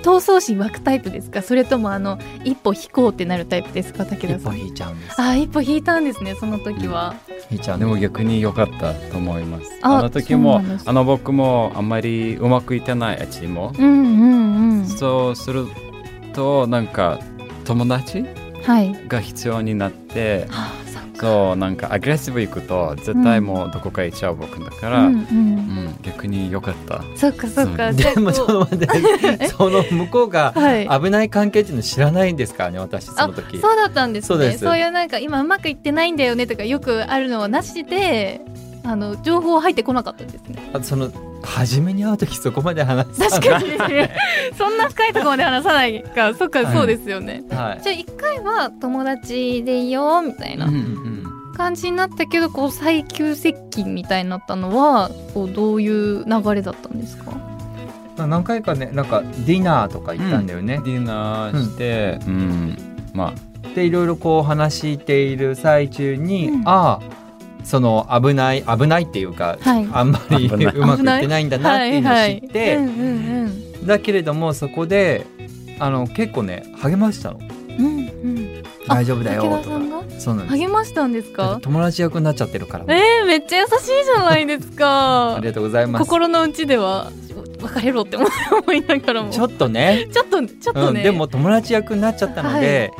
[0.04, 1.42] 闘争心湧くタイプですか？
[1.42, 4.06] それともあの一歩引こうってなるタイプですか？
[4.06, 5.22] 武田さん一歩引いちゃうんです。
[5.22, 7.16] あ一歩引いたんですねその時は、
[7.50, 7.78] 引いちゃう。
[7.78, 9.70] んでも逆に良かったと思います。
[9.82, 14.86] ああの時もあの僕もあんまりうまくいってないあっちも、うんうんうん。
[14.86, 15.68] そそうする
[16.34, 17.20] となんか
[17.66, 18.26] 友達？
[18.64, 19.08] はい。
[19.08, 20.86] が必要になってはあ
[21.18, 25.16] そうなんかアグレッシブ行くと絶対もうどこか行っちゃう僕だから、ううん。
[25.16, 27.04] んうん逆に良かった。
[27.16, 27.94] そっかそっか。
[27.94, 28.78] でもちょっと待っ
[29.38, 30.90] てその向こうがはい。
[31.02, 33.60] 危ない関係っていうの知らないんですからね私その時。
[33.60, 34.28] そうだったんですね。
[34.28, 34.66] そうです。
[34.66, 38.42] いうなんか今うまくいってないんだよねとかよくあるのはなしで
[38.86, 40.70] あの情報入ってこなかったんですね。
[40.74, 41.10] あその
[41.44, 44.12] 初めに会う時そこまで話した確かにね
[44.58, 46.34] そんな深いところまで話さないか。
[46.36, 46.76] そっか、はい。
[46.76, 47.44] そうですよね。
[47.52, 47.82] はい。
[47.84, 51.24] じゃあ一回は友達でいいよみたいなうんうん
[51.56, 57.32] 感じになったけどこう最急接近みたいになったのはこうどういう流れだったんですか？
[58.18, 62.78] まあ何回かねなんかディナーとか行ったんだよね、ディナーして、うん。
[63.14, 63.34] ま
[63.74, 66.62] でいろいろこう話している最中に、うん。
[66.66, 67.25] ああ
[67.66, 69.88] その危ない危ないっていうか、はい。
[69.92, 72.80] あんまり うまくいってないんだなっていうのを知って、
[73.86, 75.26] だけれどもそこで
[75.80, 77.40] あの結構ね励ましたの。
[77.78, 78.64] うんうん。
[78.88, 79.64] 大丈夫だよ武とか。
[79.64, 80.20] 田さんが？
[80.20, 80.58] そうなんです。
[80.58, 85.36] 励ましたんですだか友達役になっちゃってるから、えー、めっちゃ優しいじゃないですか。
[85.36, 86.06] ありがとうございます。
[86.06, 87.12] 心の内では
[87.62, 88.26] 別れろって思
[88.74, 89.30] いながらも。
[89.30, 90.08] ちょっとね。
[90.14, 92.92] ちょっとちょっとね、うん、でも友達役になっちゃったので、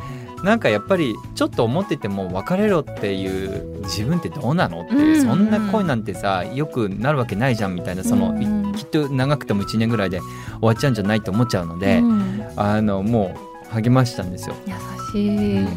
[0.42, 5.22] なんかやっぱりちょっと思ってても別れろっていう自分ってどうなのって、うん。
[5.22, 7.74] そんな恋なんてさよくなるわけないじゃん。
[7.74, 10.28] みたいなその、うんいきっと長くても1年ぐらいで終
[10.62, 12.44] わっちゃうんじゃないと思っちゃうので、うん。
[12.56, 13.34] あのも
[13.70, 14.54] う励ましたんですよ。
[14.66, 14.74] 優
[15.12, 15.68] しい、あ、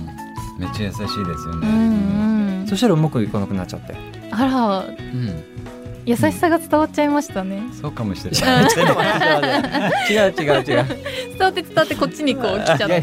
[0.59, 1.67] めっちゃ優しいですよね。
[1.67, 2.67] うんうん。
[2.67, 3.95] そしたらうまくいかなくなっちゃって。
[4.31, 4.79] あら。
[4.79, 5.43] うん
[6.05, 8.65] 優しさが伝わっちゃいましたね、そうかもしれ違ない。
[10.09, 10.63] う違う違う違う。
[10.63, 10.85] 伝
[11.39, 12.85] わって伝わってこっちにこう来ちゃった。
[12.87, 12.99] い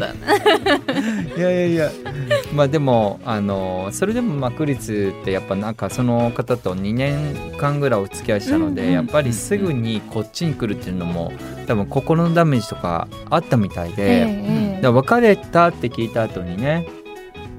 [1.37, 1.51] いや。
[1.51, 1.91] いやいや
[2.53, 11.31] まあでもあのそれでもまあクリスってやっぱなんかその方と2年間ぐらいお付き合いしたので、うんうんやっぱりすぐにこっちに来るっていうのも
[11.67, 16.87] 多分心のダメージとかあったみたいで、ええだから別れたって聞いた後にね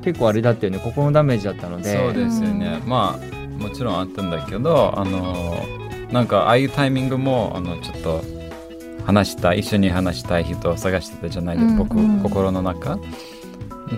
[0.03, 0.79] 結構あれだったよね。
[0.79, 1.97] 心のダメージだったので。
[1.97, 2.81] そうですよね。
[2.87, 5.67] まあもちろんあったんだけど、あの
[6.13, 8.23] なんかああいうタイミングもあのちょっと
[9.05, 12.23] 話したい一緒に話したい人を探してたじゃないですうんうん。
[12.23, 12.99] 心の中。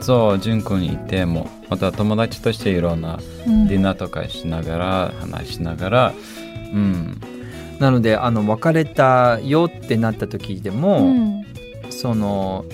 [0.01, 3.67] そう、淳君いてもまた友達としていろんなうん。
[3.67, 6.15] ディナーとかしながら話しながら、
[6.73, 7.21] うん、
[7.81, 11.45] なのであの別れたよってなった時でも、うん。
[11.91, 12.65] その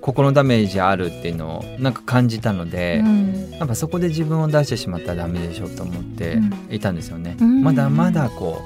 [0.00, 3.50] 心のダメージあるっていうのをなんか感じたので、うん。
[3.52, 6.74] やっぱそこで自分を出してしまったらダメでしょと思ってうん。
[6.74, 7.62] いたんですよね、うん。
[7.62, 8.60] まだまだこ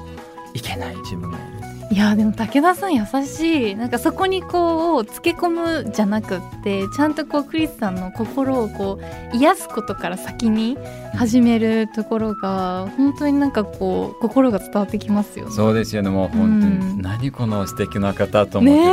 [0.53, 1.37] ういけない自分が。
[1.37, 1.55] いる
[1.91, 3.75] いやでも武田さん優しい。
[3.75, 8.99] なんかそこにこうつけ込むじゃなくってちゃんとこうクリスさんの心をこ
[9.33, 10.77] う癒すことから先に
[11.15, 15.51] 始めるところが本当になんかこう心が伝わってきますよね。
[15.51, 16.09] そうですよね。
[16.09, 17.01] もう本当に、うん。
[17.01, 18.89] 何この素敵な方と思ってた。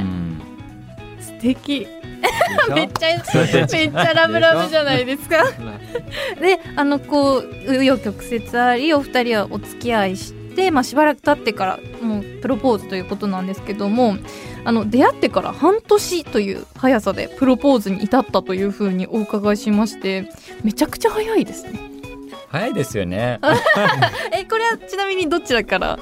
[0.00, 0.35] ね
[1.54, 1.88] 敵で
[2.74, 5.44] めっちゃめっちゃラブラブじゃないですか。
[6.40, 14.16] であのこう紆余曲折ありお二人はお付き合いして、まあ、しばらく経ってからもうプロポーズということなんですけども
[14.64, 20.28] あの出会ってから半年という速さでプロポーズに至ったというふうにお伺いしまして
[20.64, 21.78] めちゃくちゃ早いですね。
[22.48, 23.38] 早いですよね。
[24.32, 25.98] えこれはちなみにどちらから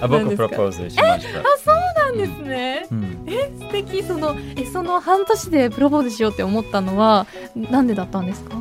[0.00, 1.95] あ僕プロポーズしました。
[2.06, 2.86] なんですね。
[2.90, 3.26] うん。
[3.58, 4.02] 素敵。
[4.02, 8.56] そのえその半年でプロポーズしようって思ったのはなんでだったんですか、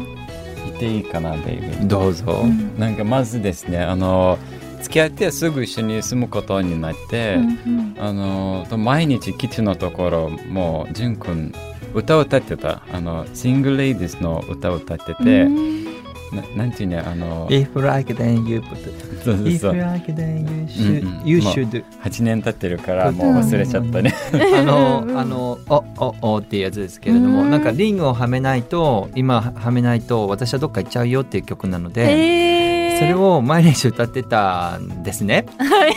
[0.65, 1.87] 言っていいかなベイビー。
[1.87, 2.77] どうぞ、うん。
[2.79, 4.37] なんかまずですねあの
[4.81, 11.53] 付き合ってすぐ一緒に住むことになって、うんあのと毎日基地のところもう淳君
[11.93, 12.81] 歌を歌ってた。
[12.91, 15.94] あのシングルレイディーズの歌を歌ってうんて、うん
[16.35, 18.75] ななんていうねあの If like then you put
[19.23, 19.77] そうそう If そう。
[19.77, 21.27] Like then you should,、うんうん。
[21.27, 24.13] you まあ should 8年経ってるからもう忘れちゃったね。
[24.57, 27.51] あのうんあのおおおっていうやつですけれども、うん。
[27.51, 35.45] なんかリングをはめないと今ははめないと私はどっか行っちゃうよっていう曲なので、えー、それを毎日歌ってたんですね。
[35.59, 35.93] え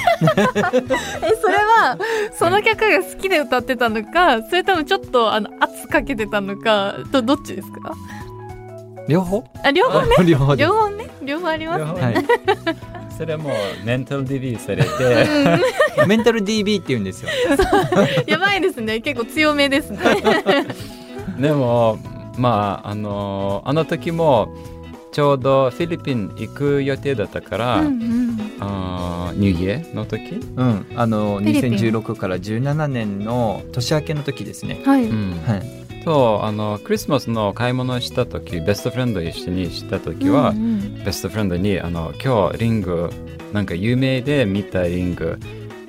[1.41, 1.99] それは
[2.33, 7.93] その曲が好きで歌ってたのかそれともちょっとあの圧かけてたのかとどっちですか？
[9.09, 9.45] 両方？
[9.65, 10.15] あ両方ね。
[10.25, 11.07] 両方両方ね。
[11.23, 12.01] 両方ありますね。
[12.01, 12.25] はい、
[13.17, 13.51] それも
[13.85, 16.07] メンタルディビーされて。
[16.07, 17.31] メンタル DB って言うんですよ。
[18.27, 19.01] やばいですね。
[19.01, 19.99] 結構強めですね。
[21.39, 21.99] でも
[22.37, 24.49] まああのあの時も
[25.13, 28.39] ちょうどフィリピン行く予定だったから、うんうん。
[28.61, 31.73] あーニューイヤーの時、うん、あのフィリピン。
[31.75, 34.81] 2016から17年の年明けの時ですね。
[34.85, 35.41] はい、うん。
[35.47, 35.78] はい。
[36.05, 40.61] そうあのクリスマスの買い物をした時ベストフレンド一緒にした時は、うんう
[41.01, 41.05] ん。
[41.05, 43.11] ベストフレンドにあの今日リング
[43.53, 45.39] なんか有名で見たリング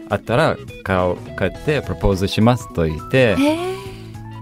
[0.10, 3.76] あったら買買ってプロポーズしますと言ってえ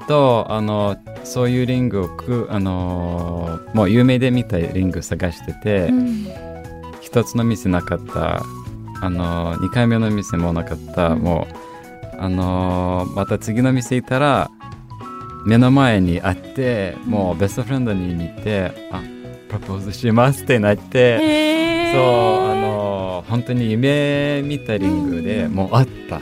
[0.08, 6.28] とあのそういうリングをくあのもう有名で見たリング探してて、ーうん。
[7.02, 8.42] 一つの店なかった
[9.02, 11.20] あの2回目の店もなかった、うん。
[11.20, 14.50] もうあのまた次の店行ったら
[15.48, 19.02] 目の前にあってもうベストフレンドに見てあ
[19.48, 25.54] プロポーズしますってなって、そうあの本当に夢見たリングでうん。
[25.54, 26.20] もうあった、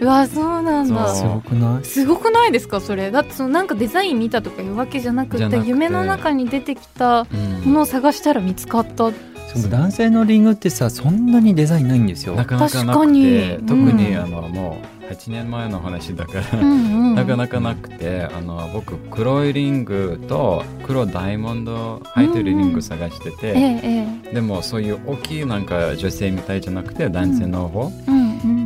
[0.00, 1.14] うわそうなんだ。
[1.14, 1.84] すごくない？
[1.86, 2.82] すごくないですか？
[2.82, 3.10] それ。
[3.10, 5.68] だってそのなんかデザイン見たとかいうわけじゃなくてじゃなくて。
[5.70, 7.60] 夢の中に出てきたうん。
[7.64, 9.35] ものを探したら見つかった、しかも
[9.68, 12.34] 男性のリングってさそんなにデザインないんですよ。
[12.34, 14.22] なかなかなく確かにて特に、うん。
[14.22, 24.34] あのもう8年前の話だから、うんうん、なかなかなくてあの僕黒いリングと黒ダイヤモンド入ってるリング探してて、ええええ。
[24.34, 28.65] でもそういう大きいなんか女性みたいじゃなくて男性の方、うんうん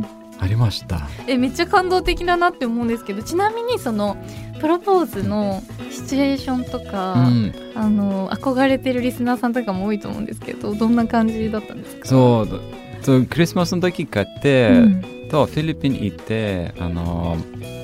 [0.51, 1.07] りました。
[1.27, 4.15] えめっちゃ感動的だなって思うんですけどちなみにその
[4.59, 12.05] プロポーズのシチュエーションとか、うん、あの憧れてるリスナーさんとかも多いと思うんですけどどんな感じだったんですか？
[12.05, 12.61] そう
[13.01, 15.01] そうクリスマスの時買って、うん。
[15.31, 17.37] とフィリピン行ってあの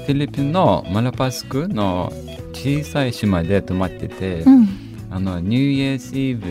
[0.05, 2.11] フィリピンのマラパスクの
[2.53, 4.67] 小さい島で泊まってて、うん。
[5.09, 6.47] あのニューイヤーズイブ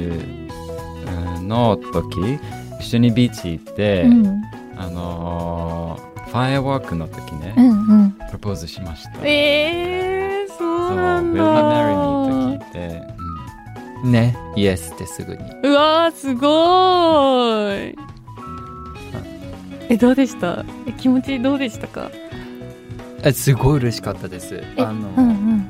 [1.38, 2.38] うんの時
[2.80, 4.42] 一緒にビーチ行って、うん
[4.76, 7.72] あのファイアワークの時ね、うんう
[8.08, 8.10] ん。
[8.12, 9.20] プロポーズしました。
[9.24, 10.58] えー、そう
[10.88, 12.58] そう、なん Will だ you marry me?
[12.58, 15.42] と聞いて、ね、イエスってすぐに。
[15.62, 17.96] うわーすごーい。
[19.88, 20.64] えどうでした？
[20.86, 22.10] え気持ちどうでしたか？
[23.22, 24.56] えすごい嬉しかったです。
[24.76, 25.66] えあの、うんうん。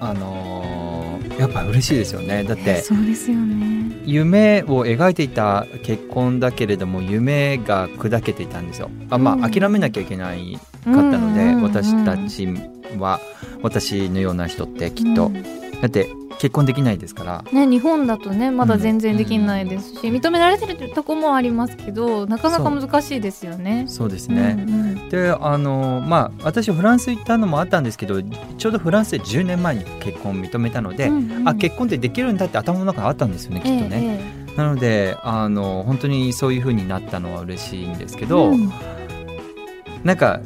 [0.00, 2.44] あのーやっぱ嬉しいですよね。
[2.44, 3.75] だっえてそうですよね
[4.06, 8.90] 夢を描いていた結婚だけれども夢が砕けていたんですよ。
[9.10, 9.50] あまあ、うん。
[9.50, 12.48] 諦めなきゃいけないかったので、私たち
[12.98, 13.20] は
[13.62, 15.42] 私のような人ってきっと、うん。
[15.80, 17.44] だって結婚できないですから。
[17.52, 23.84] ね、日本だとねまだ全然できないですし、認められてるとこもありますけどなかなか難しいですよね。
[23.88, 24.56] そうですね。
[24.58, 34.20] うんうんであのまあ私フランス行ったのもあったんですけどちょうどフランスで10年前に結婚を認めたので、うんうんあ結婚ってできるんだって頭の中にあったんですよねきっとね。
[34.20, 38.72] ええなのであの本当にそういう風になったのは嬉しいんですけええど、うん
[40.02, 40.40] なんか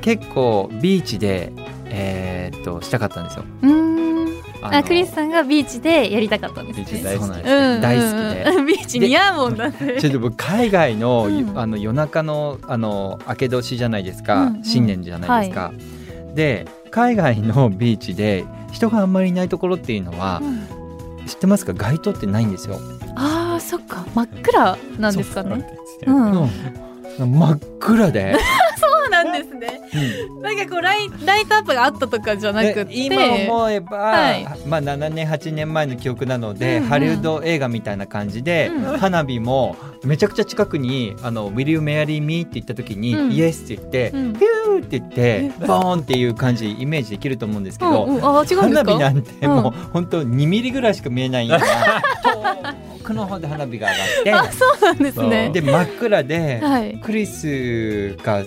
[0.00, 1.52] 結構ビーチで
[1.86, 3.44] えーっとしたかったんですよ。
[3.62, 4.17] うーん
[4.62, 6.84] あクリスさんがビーチでやりたかったんですね。
[6.84, 7.74] ビーチ大好きそうなんですうんうん。
[7.74, 8.62] うん大好きで。
[8.66, 10.00] ビーチ似合うもんだって。
[10.00, 11.58] ちょっと僕海外の,、うん。
[11.58, 14.64] あの夜中のあの明け年じゃないですか、うんうん。
[14.64, 15.72] 新年じゃないですか、
[16.34, 20.66] で海外の ビーチで人があんまりいないところっていうのはう、ん。
[21.26, 21.72] 知ってますか？
[21.74, 22.80] 街灯ってないんですよ、
[23.14, 24.04] ああそっか。
[24.14, 25.66] 真っ暗なんですかね。
[26.06, 26.50] ううんん、
[27.20, 27.30] うん。
[27.38, 28.34] 真っ暗で、
[29.08, 29.80] そうなんですね。
[30.40, 34.44] なんかこうライライトアップがあったとかじゃなくでて、今思えば、はい。
[34.66, 36.88] まあ、7年8年前の記憶なので、うんうん。
[36.88, 43.32] ハリウッド映画みたいな感じで、うん花火もめちゃくちゃ近くに「あの Will you marry me?」って言った時に「うん。
[43.32, 44.32] イエス」って言って、うん。
[44.32, 48.20] ピューって言ってボーンっていう感じイメージできると思うんですけど、うんうん。
[48.20, 49.50] 花火なんてうん。
[49.50, 51.66] もう本当2ミリぐらいしか見えないような
[52.98, 53.88] 遠くの方で花火が
[54.24, 55.50] 上がっあそうなんですね。
[55.52, 55.60] て。
[55.60, 57.00] で真っ暗で、はい。
[57.02, 58.44] クリスが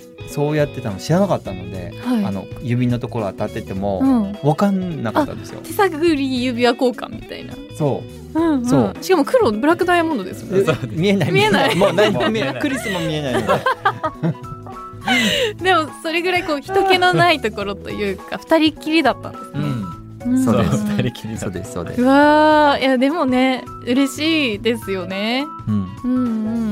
[0.52, 2.26] そうやってたの知らなかったので、はい。
[2.26, 4.34] あの指のところ当たっててもうん。
[4.44, 5.62] 分かんなかったんですよ。
[5.62, 7.54] 手探り指輪交換みたいな。
[7.78, 8.04] そ
[8.36, 8.40] う。
[8.40, 9.04] うんうん、そう。
[9.04, 10.74] しかも黒ブラックダイヤモンドですもんね。
[10.90, 11.32] 見えない。
[11.32, 11.76] 見えない。
[11.76, 12.62] もう何も見えもう見えない。
[12.62, 13.54] クリスも見えないので。
[15.64, 19.60] でもそれぐらいこう人気のないところというか二人っきりだったんですね。
[20.26, 20.44] うん。
[20.44, 20.84] そうです。
[20.84, 21.72] 二人きりだそうです。
[21.72, 22.82] そうでうす、わー。
[22.82, 25.46] いやでもね嬉しいですよね。
[25.68, 26.12] うんうん。
[26.14, 26.71] うんうん。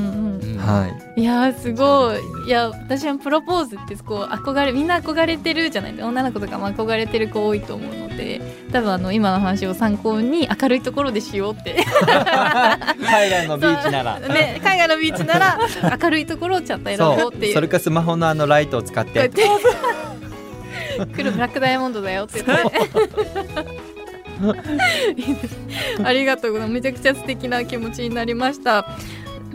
[0.60, 1.20] はい。
[1.20, 2.20] いやーすごい。
[2.46, 6.02] いや私はプロポーズってこう憧れみんな憧れてるじゃない。
[6.02, 8.40] 女の子とかも憧れてる子多いと思うので
[8.72, 11.84] 多分あの今の話を参考に明るいところでしようって。
[13.04, 14.20] 海外のビーチなら。
[14.20, 15.58] ね海外のビーチなら
[16.00, 17.52] 明るいところをちゃんと選ぼうそっていう。
[17.52, 17.54] う。
[17.54, 19.42] それかスマホのあのライトを使っこうやって。
[19.42, 19.48] て
[21.14, 22.44] 黒ブラックダイヤモンドだよって。
[25.16, 25.48] 言って
[26.02, 26.72] ありがとうございます。
[26.72, 28.86] めちゃくちゃ素敵な気持ちになりました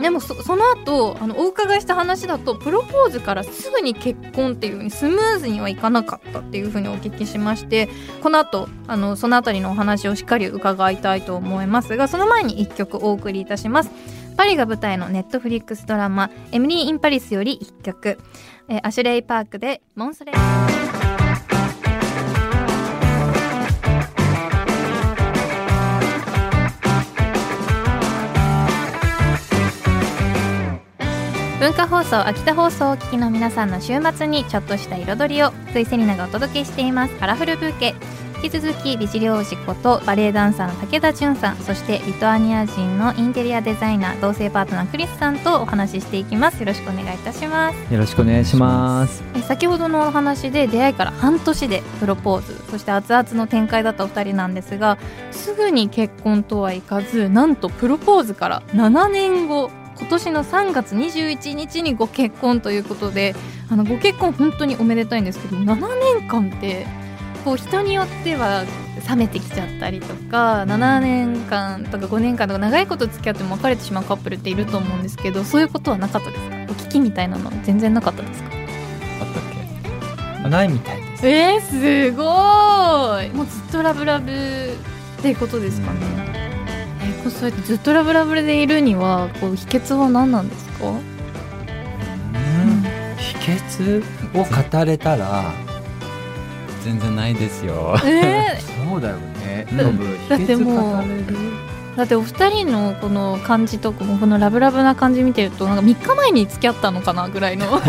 [0.00, 7.88] でもその後あのお伺いした話だとプロポーズからすぐに結婚っていう風にスムーズにはいかなかったっていう風にお聞きしまして
[8.22, 13.90] この後あのその辺りのお話をしっかり伺いたいと思いますがその前に1曲お送りいたします。
[14.36, 18.18] パリが舞台のネットフリックスドラマ「エミリー・イン・パリス」より1曲、
[18.68, 20.32] えアシュレイ・パークで「モンスレ」
[31.58, 37.14] 文化放送秋田放送をお聞きの皆さんの週末にちょっとした彩りを福井セリナがお届けしています。
[37.16, 37.94] カラフルブーケ。
[38.42, 46.60] 引き続き美尻王子ことバレエダンサーの武田純さんそしてリトアニア人のインテリアデザイナー同性パートナークリスさんとお話ししていきます。
[46.60, 47.92] よろしくお願いいたします。
[47.92, 49.24] よろしくお願いします。
[49.34, 54.98] え先ほどのお話で出会いから半年でプロポーズそして熱々の展開だったお二人なんですが
[55.30, 63.34] すぐに結婚とはいかずなんとプロポーズから7年後今年の3月21日にご結婚ということで
[63.70, 65.74] あのご結婚本当におめでたいんですけど7
[66.20, 66.86] 年間って
[67.44, 68.64] こう人によっては
[69.08, 76.56] 冷めてきちゃったりとか7年間とか5年間とか長いこと付き合っても別れてしまうカップルっていると思うんですけどそういうことはなかったですか？
[76.56, 78.50] お聞きみたいなのは全然なかったですか？
[79.20, 79.42] あったっ
[80.42, 80.48] け？
[80.48, 81.28] ないみたいです。
[81.28, 82.22] えー、すご
[83.22, 83.30] い。
[83.30, 84.32] もうずっとラブラブっ
[85.22, 86.45] ていうことですかね、
[87.06, 91.00] えーこうそうやってずっとラブラブでいるにはこう秘訣は何なんですか、うん。
[93.16, 94.02] 秘訣
[94.34, 95.54] を語れたら
[96.84, 97.96] 全然ないですよ。
[98.04, 98.58] え。
[98.90, 99.66] そうだよね。
[99.72, 107.66] だノブ秘だって訣もう語れるー、だってお二人のこの感じとこのラブラブな感じ見てるとなんか3日前に付き合ったのかなぐらいの。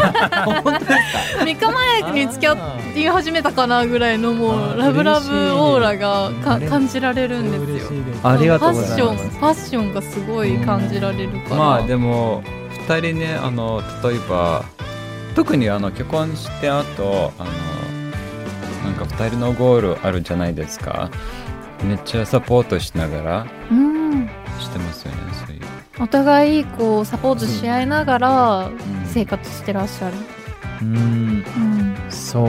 [0.63, 2.57] 本当ですか？3日前に付き合っ
[2.93, 6.31] て始めたかなぐらいのもうラブラブオーラが
[6.69, 8.01] 感じられるんですよ。
[8.23, 12.43] ありがとうごファッションざいますファッションがすごい感じられるから、まあでも
[12.87, 14.63] 2人ねあの例えば
[15.35, 17.49] 特にあの結婚してあとあの
[18.85, 21.11] なんか2人のゴールあるじゃないですか
[21.83, 24.29] めっちゃサポートしながらうん。
[24.59, 25.61] してますよねそういう、
[26.03, 28.77] お互いこうサポートし合いながらうん。
[29.05, 30.15] 生活してらっしゃる、
[30.81, 30.95] うん。
[30.95, 31.95] うん。
[32.09, 32.43] そ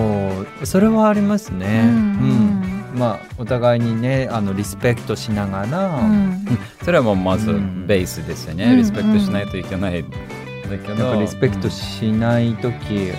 [0.63, 0.67] う。
[0.67, 1.83] それはありますね。
[1.85, 2.93] うん。
[2.95, 2.99] うん。
[2.99, 6.47] まあお互いにねあのリスペクトしながら、うん。
[6.83, 7.87] それはもうまずうん。
[7.87, 8.77] ベースですよね、うん。
[8.79, 11.21] リスペクトしないといけない、だけど。
[11.21, 13.13] リスペクトしない時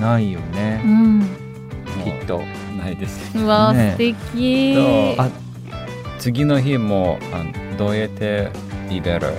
[0.00, 0.80] ないようね、
[2.02, 2.38] きっと。
[2.38, 2.42] う
[2.82, 3.92] ないですうわ、ね。
[3.92, 4.74] 素敵。
[5.18, 5.28] あ
[6.22, 8.48] 次の日もあのどうやって
[8.88, 9.34] be better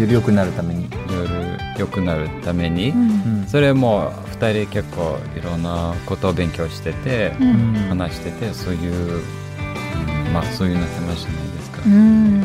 [0.00, 3.42] より良くなるために、夜良くなるために、うん。
[3.42, 3.46] うん。
[3.46, 7.72] それも2人結構いろんなことを勉強してて、ううん。
[7.74, 12.42] ん話しててそういう、うんまあそういうのってまじゃないですか、うん。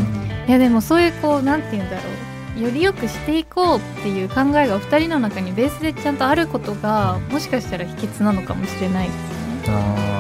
[0.48, 2.04] いやでもそういうこうなんて言うんだろ
[2.60, 2.62] う。
[2.62, 9.74] より良くしていこうっていう考えがお二人の中にベースでちゃんとあることがもしかしたら秘訣なのかもしれないですね。
[9.74, 10.15] あ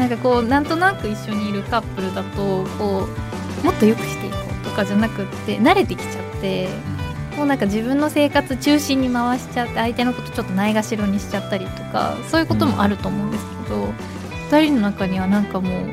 [0.00, 3.06] なんかこうなんとなく一緒にいるカップルだとこ
[3.62, 6.68] うもっと良くしていこうとかじゃなくって慣れてきちゃって
[7.36, 13.92] もうなんか自分の生活中心に回しちゃって相手のことちょっとないがしろにしちゃったりとかそういうこともあると思うんですけど、
[14.58, 15.90] 二人の中にはなんかもう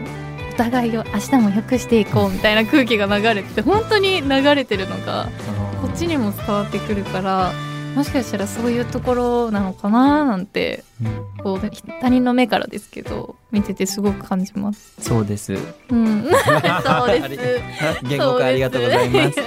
[0.54, 5.82] お互いを明日も良くしていこうみたいな空気が流れてて本当に流れてるのがー。
[5.82, 7.52] こっちにも伝わってくるから
[7.98, 11.60] もしかしたらそういうところなのかななんてうんこう
[12.00, 14.94] 他人の目からですけど見ててすごく感じます。
[15.00, 15.54] そうです
[15.90, 16.30] うん、
[16.86, 18.06] そうです。
[18.08, 19.44] 言語化ありがとうございますい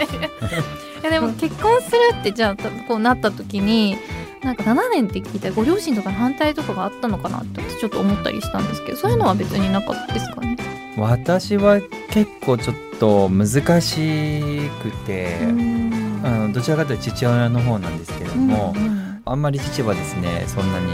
[1.05, 3.97] やでも結婚するってじゃあたこうなった時に
[4.43, 10.57] なんか7年って聞いたらご両親とかの反対とかがあったのかなって私ちょっと思ったりしたんですけどそういうのは別になかったですかね？
[10.97, 11.81] 私は
[12.11, 15.90] 結構ちょっと難しくて、うん
[16.23, 20.93] あのどちらかというと父親の方なんですけれども、うんあんまり父はですねそんなに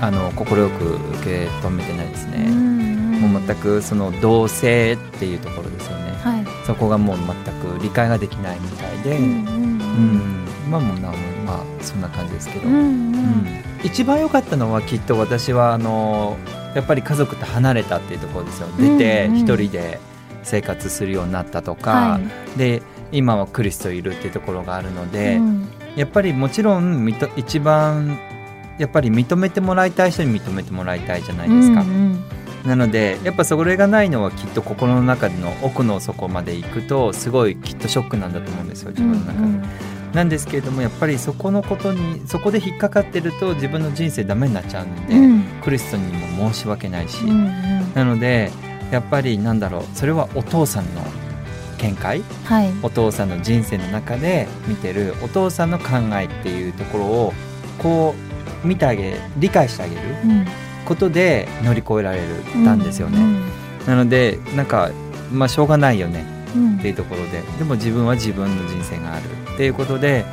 [0.00, 2.48] あの快く受け止めてないですね、
[3.20, 6.66] もう全くその同性っていうところですよね、はい。
[6.66, 10.94] そこがもう全く理解ができないみたいで、うんうんまあも
[11.44, 12.82] まあそんな感じですけど、うんうん。
[12.82, 13.46] うん。
[13.82, 16.38] 一番良かったのはきっと私はあの
[16.74, 18.68] やっぱり家族と離れたっていうところですよ。
[18.78, 19.40] 出てうんうん。
[19.40, 20.00] 一人で
[20.42, 22.20] 生活するようになったとか、は
[22.54, 22.58] い。
[22.58, 22.82] で
[23.14, 25.68] 今はクリスといるっていうところがあるので、うん。
[25.96, 28.18] やっぱりもちろん一番
[28.78, 32.24] やっぱり認めてもらいたい人に認めてもらいたいじゃないですか、うんうん。
[32.68, 39.38] なのでやっぱそれがないのはきっと心の中の奥の底まで行くとすごいきっとショックなんだと思うんですよ自分の中で。
[39.38, 39.64] うん
[40.14, 45.42] なんですけれどもやっぱりそこのことにそこで引っかかってると自分の人生ダメになっちゃうので、うん。
[45.60, 46.04] クリストに
[46.36, 47.94] も申し訳ないし、うんうん。
[47.94, 48.52] なので
[48.92, 51.02] やっぱりなんだろうそれはお父さんの
[51.88, 52.72] 見解はい。
[52.82, 55.86] お父さんの人生の中で見てるお父さんの考
[56.20, 57.32] えっていうところを
[57.78, 58.14] こ
[58.64, 60.46] う見てあげ理解してあげるうん。
[60.86, 62.24] ことで乗り越えられる
[62.64, 63.18] たんですよね。
[63.18, 63.86] うん。
[63.86, 64.90] なのでなんか
[65.32, 66.24] まあしょうがないよね
[66.54, 66.76] うん。
[66.78, 69.24] っていうところででも自分は自分の人生がある
[69.54, 70.24] っていうことで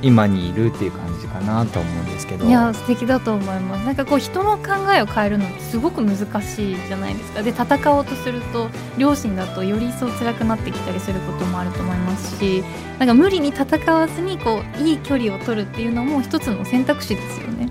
[0.00, 2.46] 今にいるっていう感じかなと思うんですけど。
[2.46, 3.84] いや素敵だと思います。
[3.84, 7.42] なんかこう人の考えを変えるのってすごく難しいじゃないですか。
[7.42, 12.62] で戦おうとすると両親だとより一層辛くなってきたりすることもあると思いますし
[12.98, 17.68] なんか無理に戦わずにこういい距離を取るっていうのも一つの選択肢ですよね、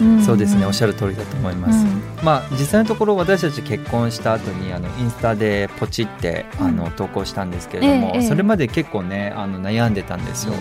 [0.00, 0.22] うん。
[0.22, 0.64] そうですね。
[0.66, 1.84] おっしゃるる通りだと思います。
[2.24, 8.28] まあ実際のところ私たち結婚した後にあのインスタでポチってあの投稿したんですけれども、ええええ。
[8.28, 10.54] それまで結構ねあの悩んでたんですよ。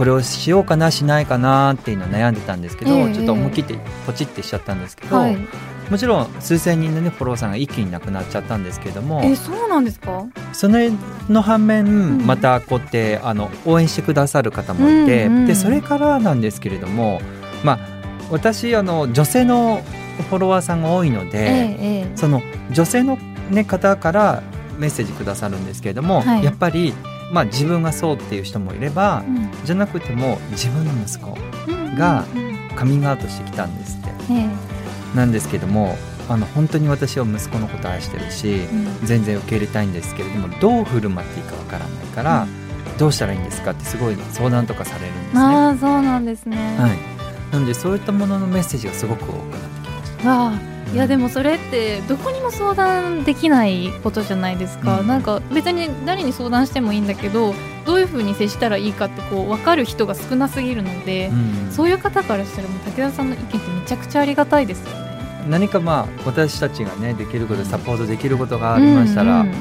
[0.00, 5.36] うんこれをしようかなしないかなっていうのを悩んでたんですけど、ええちょっと思い切ってポチってしちゃったんですけど、はい。
[5.90, 10.24] もちろん数千人のねフォロワーさんが一気になくなっちゃったんですけどもえそうなんですか？
[10.54, 10.90] それ
[11.28, 11.84] の反面、
[12.16, 12.26] ん。
[12.26, 15.46] またこうやってあの応援してくださる方もいて、うんうん。
[15.46, 17.20] でそれからなんですけれども
[17.62, 17.78] まあ
[18.30, 19.82] 私あの女性の
[20.30, 22.16] フォロワーさんが多いので、ええええ。
[22.16, 22.40] その
[22.70, 23.16] 女性の、
[23.50, 24.42] ね、方から
[24.78, 26.44] メッセージくださるんですけれども、はい。
[26.44, 26.94] やっぱり、
[27.30, 29.50] まあ、自分がそうっていう人もいれば、うん。
[29.64, 34.10] じゃなくても自分の息子うんがうんうんカミングアウトしてきたんですって。
[34.32, 34.48] え
[35.14, 35.16] え。
[35.16, 35.96] なんですけども
[36.28, 39.06] あの本当に私は息子のこと愛してるしうん。
[39.06, 42.46] 全然受け入れたいんですけれどもどう振る舞っていいかわからないから、
[42.98, 45.40] どうしたらいいんですかってすごい相談とかされるんですね。
[45.40, 46.98] ああそうなんですね、はい、
[47.52, 50.79] なのでそういったもののメッセージがすごく多くなってきました。
[50.92, 55.06] いやでももそれってどこにも相談できないことじゃないですか、うん。
[55.06, 57.54] なんか別に誰に相談してもいいんだけど
[57.86, 61.70] どういうふうに接したらいいかってこう分かる人が少なすぎるので、うん。
[61.70, 65.46] そういう方からしたらもう武田さんの意見ってめちゃくちゃありがたいですよね。
[65.48, 69.54] 何かまあ私たちがねできることサポートできることがありましたら、うんうん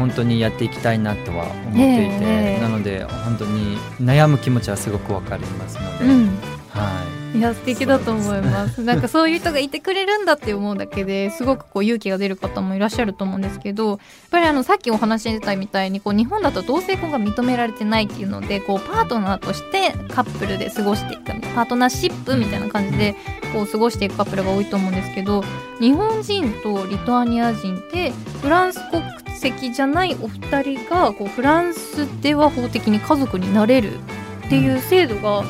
[0.00, 1.82] 本当にやっていきたいなとは思っていて、
[2.22, 6.26] ええなので本当に悩む気持ちはすごくわかりますので、うん。
[6.70, 8.82] はいや素敵だと思います。
[8.82, 13.98] なんかそういう人がいてくれるんだって思うだけですごくこう勇気が出る方もいらっしゃると思うんですけどやっ
[14.30, 21.24] ぱりあのさっきお話ししてたみたいにこう日本だと同性婚が認められてないっていうのでこうパートナーとしてカップルで過ごしていく
[21.54, 23.14] パートナーシップみたいな感じで
[23.52, 25.44] こう過ごしていくカップルが多いと思うんですけど
[25.78, 28.10] 日本人とリトアニア人って
[28.42, 29.02] フランス国
[29.36, 33.98] 籍じゃないお二人がこうフランスでは法的に家族になれる
[34.46, 35.44] っていう制度が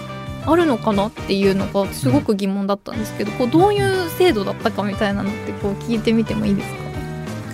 [0.46, 6.68] あるのかなっていうのがすごく疑問だったんですけど、こうどういう制度だったかみたいなのってこう聞いてみてもいいです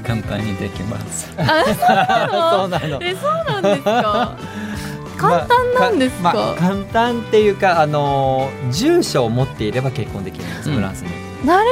[0.04, 1.30] 簡単にできます。
[1.34, 2.28] かあ
[2.60, 3.02] そうなの？
[3.02, 4.36] え そうなんですか？
[5.18, 10.76] 簡単なんですか,、まあまあ簡単っていうかあのー住所を持っていれば結婚できるんです、うん。
[10.76, 11.08] フランスに。
[11.46, 11.64] なる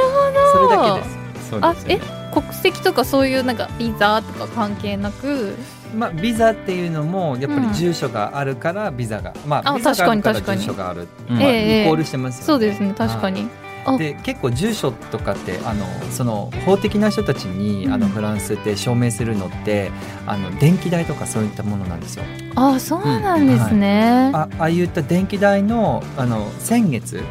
[0.53, 0.71] そほど。
[0.71, 1.51] れだけです。
[1.61, 1.99] ですね。
[2.01, 5.55] え国籍とかそういうなんかビザとか関係なく
[5.95, 7.69] まあ、ビザっていうのもやっぱうん。
[7.69, 11.37] り住所があるからビザが、まああビザがあるから確かに住所がある、うん。
[11.37, 12.45] まあええイコールしてますよね。
[12.45, 13.47] そうですね確かに、
[13.85, 13.97] あ。
[13.97, 17.93] で結構住所とかってあのその法的な人たちに、うん。
[17.93, 19.91] あのフランスって証明するのって
[20.27, 22.23] あの電気代とかそういったものなんですよ。
[22.55, 27.21] あそうなんですね、あああいった電気代のあの先月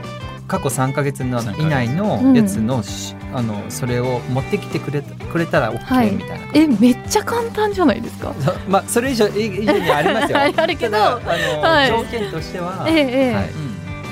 [0.47, 1.61] 過去3か月の3ヶ月。
[1.62, 6.16] 以内のうんやつの,し、あのそれを持ってきてくれたくれたらは OK い。
[6.16, 8.34] みたいな、えめっちゃ簡単じゃないですか？
[8.40, 10.38] そまあそれ以上以以上にありますよ。
[10.57, 11.88] あるけどあの、はい。
[11.88, 13.34] 条件としては、ええええ。
[13.34, 13.45] はい。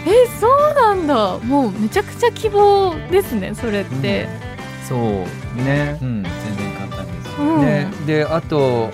[0.05, 0.11] え
[0.41, 1.39] そうなんだ。
[1.47, 4.26] もうめちゃくちゃ希望ですねそれって、
[4.89, 4.99] そう。
[5.62, 5.97] ね。
[6.03, 7.41] う、ん、全然簡単です。
[7.41, 7.61] うん。
[7.64, 7.87] ね。
[8.07, 8.91] であと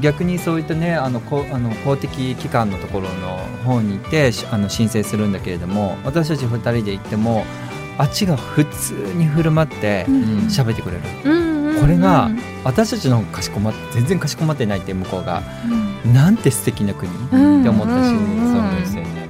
[0.00, 7.44] 逆にそういったねあのこあの公的機関のところの方に行ってしあの申請するんだけれども私たち2人で行っても
[7.96, 10.14] あっちが普通に振る舞ってうん。
[10.46, 12.28] 喋ってくれる、うんうんうんこれが
[12.64, 15.42] 私たちの方がかしこまって全然かしこまってないって向こうが
[16.12, 17.60] なんて素敵な国、うん。
[17.60, 19.28] って思ったし、うんそうですよね。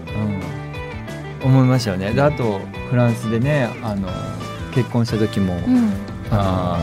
[1.43, 1.51] うん。
[1.51, 2.15] 思いましたよね。
[2.15, 4.09] であとフランスでねあの
[4.75, 5.93] 結婚した時も、うん。
[6.31, 6.79] あ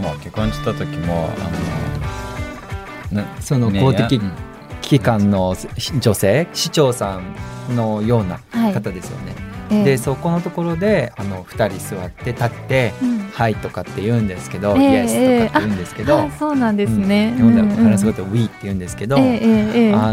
[0.00, 1.89] もう結婚した時もあのな
[3.40, 4.32] そのね公的うん
[4.82, 5.54] 機関の
[6.00, 7.20] 女性市長さ
[7.70, 8.72] んのようなはい。
[8.72, 9.34] 方ですよね、
[9.70, 9.84] ええ。
[9.84, 17.36] でそこのところであの2人座って立ってうん「はい」とかって言うんですけど「ええ Yes」とかって言うんですけど、はいそうなんですね、うん。
[17.36, 19.20] 日本ではフランス語うんで「We」って言うんですけど、あ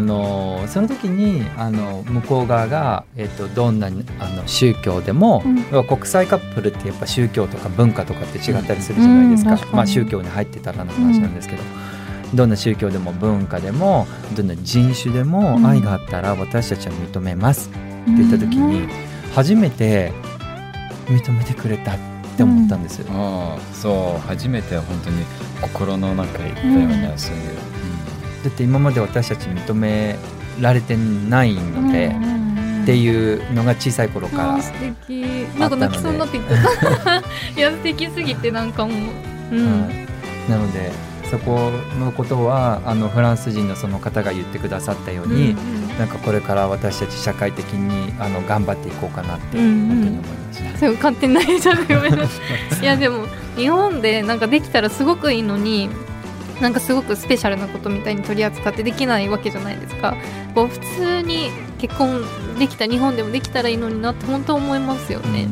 [0.02, 5.66] のその時にあの向こう側が、えっとどんなあの宗教でも、うん。
[5.72, 9.58] 要は国際カップルってやっぱ宗教とか文化とかって違ったりするじゃないですか,、うん。
[9.58, 9.78] 確かに。
[9.78, 11.64] まあ、宗教に入ってたらの話なんですけど、
[12.34, 15.66] どんな宗教でも文化でもどんな人種でもうん。
[15.66, 17.70] 愛があったら私たちは認めます。
[17.70, 18.88] って言った時に
[19.34, 20.12] 初めて
[21.08, 21.98] 認めてくれたっ
[22.36, 23.08] て思ったんですよ。
[23.12, 25.26] ああそう初めて本当に
[25.62, 27.58] 心の中にいったよね、うんそういう、
[28.44, 30.18] だって今まで私たち認め
[30.60, 32.16] られてないので、
[32.84, 35.22] ってういうのが小さい頃から、素敵。
[35.60, 36.54] なんか泣きそうになってきた。
[37.58, 38.94] いや素敵すぎてなんかも
[39.52, 39.56] う。
[39.56, 40.52] うん、はい。
[40.52, 40.92] なので
[41.30, 49.72] そこのことはあのフランス人のその方が言ってくださったように、うんなんかこれから私たち社会的にあの頑張っていこうかなってうんうん。
[49.72, 50.92] 本当に思いました。
[50.92, 52.42] 勝手に泣いちゃってごめんなさ
[52.80, 53.26] いいやでも
[53.56, 55.90] 日本でなんかできたらすごくいいのに
[56.62, 60.16] なんかすごくスペシャルなことみたいに取り扱ってできないわけじゃないですか。
[60.54, 61.50] こう普通に
[61.80, 62.22] 結婚
[62.60, 65.48] できた日本でもできたらいいのになって本当思いますよね、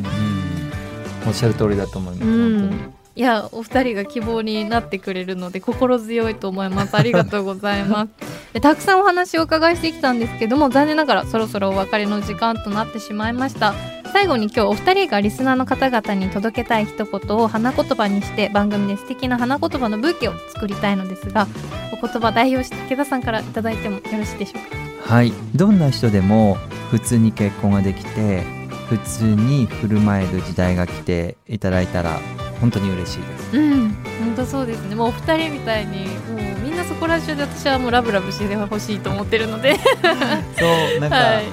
[1.26, 2.28] おっしゃる通りだと思います。
[2.28, 2.60] うん。
[2.60, 2.82] 本当に
[3.16, 6.98] いやお二人が希望になってくれるので心強いと思います。
[6.98, 8.10] ありがとうございます。
[8.54, 13.74] でたくさんお話をお伺いしてきたんですけども残念ながらそろそろお別れの時間となってしまいました。
[14.12, 21.48] 最後に今日お二人がリスナーの方々に届けたい一言を花言葉にして番組で素敵な花言葉のブーケを作りたいのですが
[21.92, 25.16] お言葉代表して武田さんからいただいてもよろしいでしょうか？
[25.16, 26.58] はい、どんな人でも
[26.92, 28.44] 普通に結婚ができて
[28.90, 32.20] 普通に振る舞える時代が来ていただいたら
[32.66, 33.58] 本当に嬉しいです。
[33.58, 34.96] うん本当そうですね。
[34.96, 39.76] もうお二人みたいにもうみんなそこら中で私はもうラブラブしてほしいと思ってるので。
[40.58, 41.46] そうなんか、はい。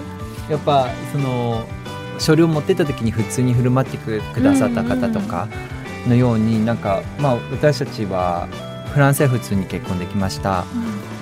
[0.50, 1.66] やっぱその
[2.18, 5.48] 書類を持ってった時に普通に振る舞ってくくださった方とか
[6.08, 8.48] のように、なんかまあ私たちは
[8.94, 10.64] フランスで普通に結婚できました。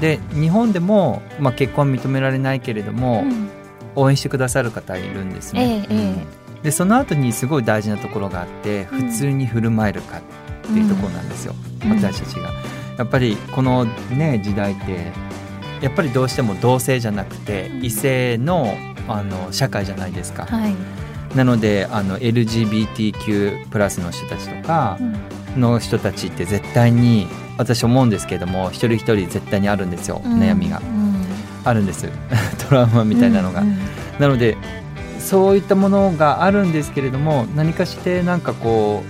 [0.00, 3.50] で日本でも、まあ、結婚は認められないけれども、うん。
[3.96, 5.84] 応援してくださる方いるんですね。
[5.90, 9.10] えええでその後にすごい大事なところがあってうん。
[9.10, 10.22] 普通に振る舞えるかっ
[10.62, 11.54] ていうところなんですよ、
[11.84, 11.90] うん。
[11.90, 12.50] 私たちが。
[12.98, 15.12] やっぱりこのね時代って
[15.80, 17.84] やっぱりどうしても同性じゃなくてうん。
[17.84, 18.74] 異性の
[19.08, 20.46] あの社会じゃないですか。
[20.46, 24.98] はい、なのであの LGBTQ+ プラスの人たちとか
[25.56, 27.26] の人たちって絶対に
[27.58, 30.78] 私思うんですけれども一人一人絶対にあるんですよ、悩みが。
[30.78, 31.26] うん。
[31.64, 32.08] あるんです。
[32.68, 33.62] トラウマみたいなのが。
[33.62, 33.76] うん。
[34.18, 34.56] なので
[35.30, 39.04] そういったものがあるんですけれども何かしてなんかこ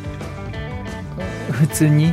[1.49, 2.13] う普通に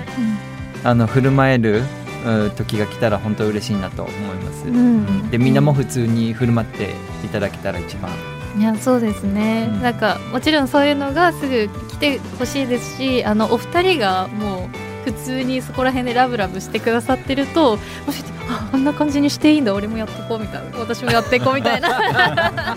[0.85, 1.81] あの振る舞える
[2.25, 4.65] うん時が来たら本当に嬉しいなと思います。
[4.65, 5.29] うん。
[5.29, 6.91] でみんなも普通に振る舞って
[7.25, 8.09] いただけたら一番。
[8.57, 9.81] いやそうですね、うん。
[9.81, 22.75] なんかもちろんそういうのがすぐ来てほしいですしあのお二人がもう普通にそこら辺でラブラブしてくださってるともしああんな感じにしていいんだ俺もやってこうみたいな 私もやっていこうみたいな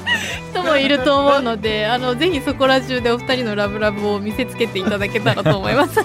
[0.53, 5.99] 人もいると思うのであのぜひそこら中でお二人のラブラブを見せつけていただけたらと思います。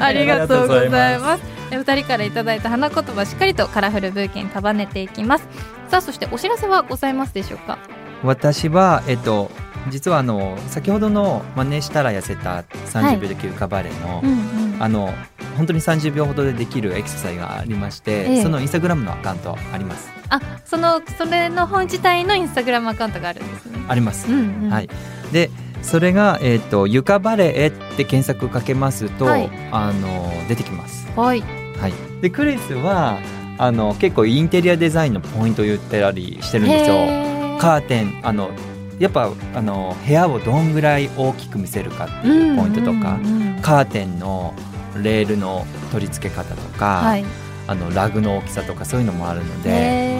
[0.00, 0.88] ありがとうござい
[1.20, 1.42] ます。
[1.70, 5.46] えお二人からいただいた花言葉しっかりとカラフルブーケに束ねていきます。
[5.88, 7.78] さあそしてお知らせはございますでしょうか？
[8.22, 9.50] 私は、えっと、
[9.90, 14.82] 実はあの先ほどの真似したら痩せたはい30秒できるカバレーの、んうん。
[14.82, 15.12] あの
[15.56, 18.42] 本当に30秒ほどでできるエクササイズがありまして、ええ。
[18.42, 20.10] そのインスタグラムのアカウントあります。
[20.28, 23.78] あそのそれの本自体のインスタグラムアカウントがあるんですね。
[23.88, 24.70] あります、うんうん。
[24.70, 24.88] はい、
[25.32, 25.50] で
[25.82, 29.50] それが、えっと床バレエって検索かけますと、はい。
[29.72, 31.40] あの出てきます、はい。
[31.80, 33.18] はい、でクリスは
[33.58, 37.29] あの結構インテリアデザインのポイントを言ってたりしてるんですよ
[37.60, 38.50] カーテンあの
[38.98, 43.18] やっぱあの部屋をどんぐらい大きく見せるかっていうポイントとか、
[43.62, 44.54] カーテンの
[45.02, 47.24] レールの取り付け方とか、はい。
[47.66, 50.18] あのラグの大きさとかそういうのもあるので、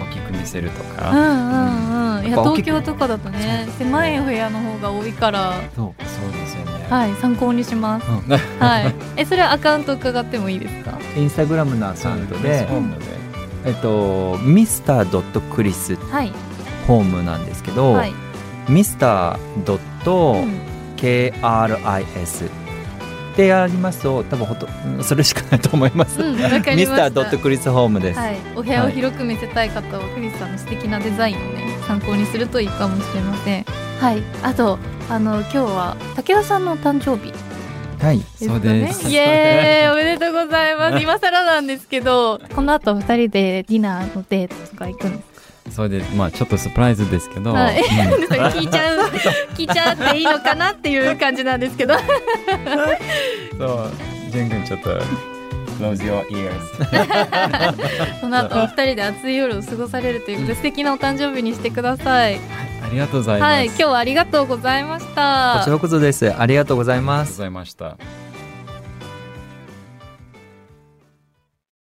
[0.00, 2.26] 大きく見せるとうんか、うんうん。
[2.26, 6.86] いや東京とかだとね狭い部屋の方が多いからそうそうですよね。
[6.88, 8.06] はい参考にします。
[8.58, 8.94] はい。
[9.16, 10.98] えそれはアカウント伺ってもいいですか？
[11.16, 12.66] インスタグラムのアカウントで。
[13.66, 16.32] えっとミスタードットクリスはい
[16.90, 18.12] ホームなんですけど、はい。
[18.68, 20.60] ミスタードットうん
[20.96, 22.50] KRIS っ
[23.34, 33.64] てやりますと多分ほとうんそれしかないと思います、うんミスタードットクリスホームです、はい、お部屋を広く見せたい方はクリスさんの素敵なデザインをね参考にするといいかもしれません。
[33.64, 34.22] はい。
[34.42, 34.78] あと
[35.08, 37.32] あの今日は武田さんのお誕生日。
[38.04, 38.18] はい。
[38.18, 39.08] ですかそうねです。
[39.08, 39.92] イエーイ。
[39.92, 41.02] おめでとうございます。
[41.02, 45.29] 今更なんですけどこの後二人でディナーのデートとか行くんです
[45.70, 46.14] そうです。
[46.14, 47.84] まあちょっとサプライズですけど、はいうん
[48.50, 48.98] 聞いちゃう
[49.54, 52.06] 聞いちゃっていいのかなっていう感じなんですけどそう、
[54.30, 54.90] ジェン君ちょっと
[55.78, 58.20] close your ears。
[58.20, 62.38] この後お二人で暑い夜を過ごされるということで素敵なお誕生日にしてください
[62.82, 63.50] ありがとうございます。
[63.52, 67.96] はい今日はありがとうございましたこちらこそですありがとうございありがとうごますざいました。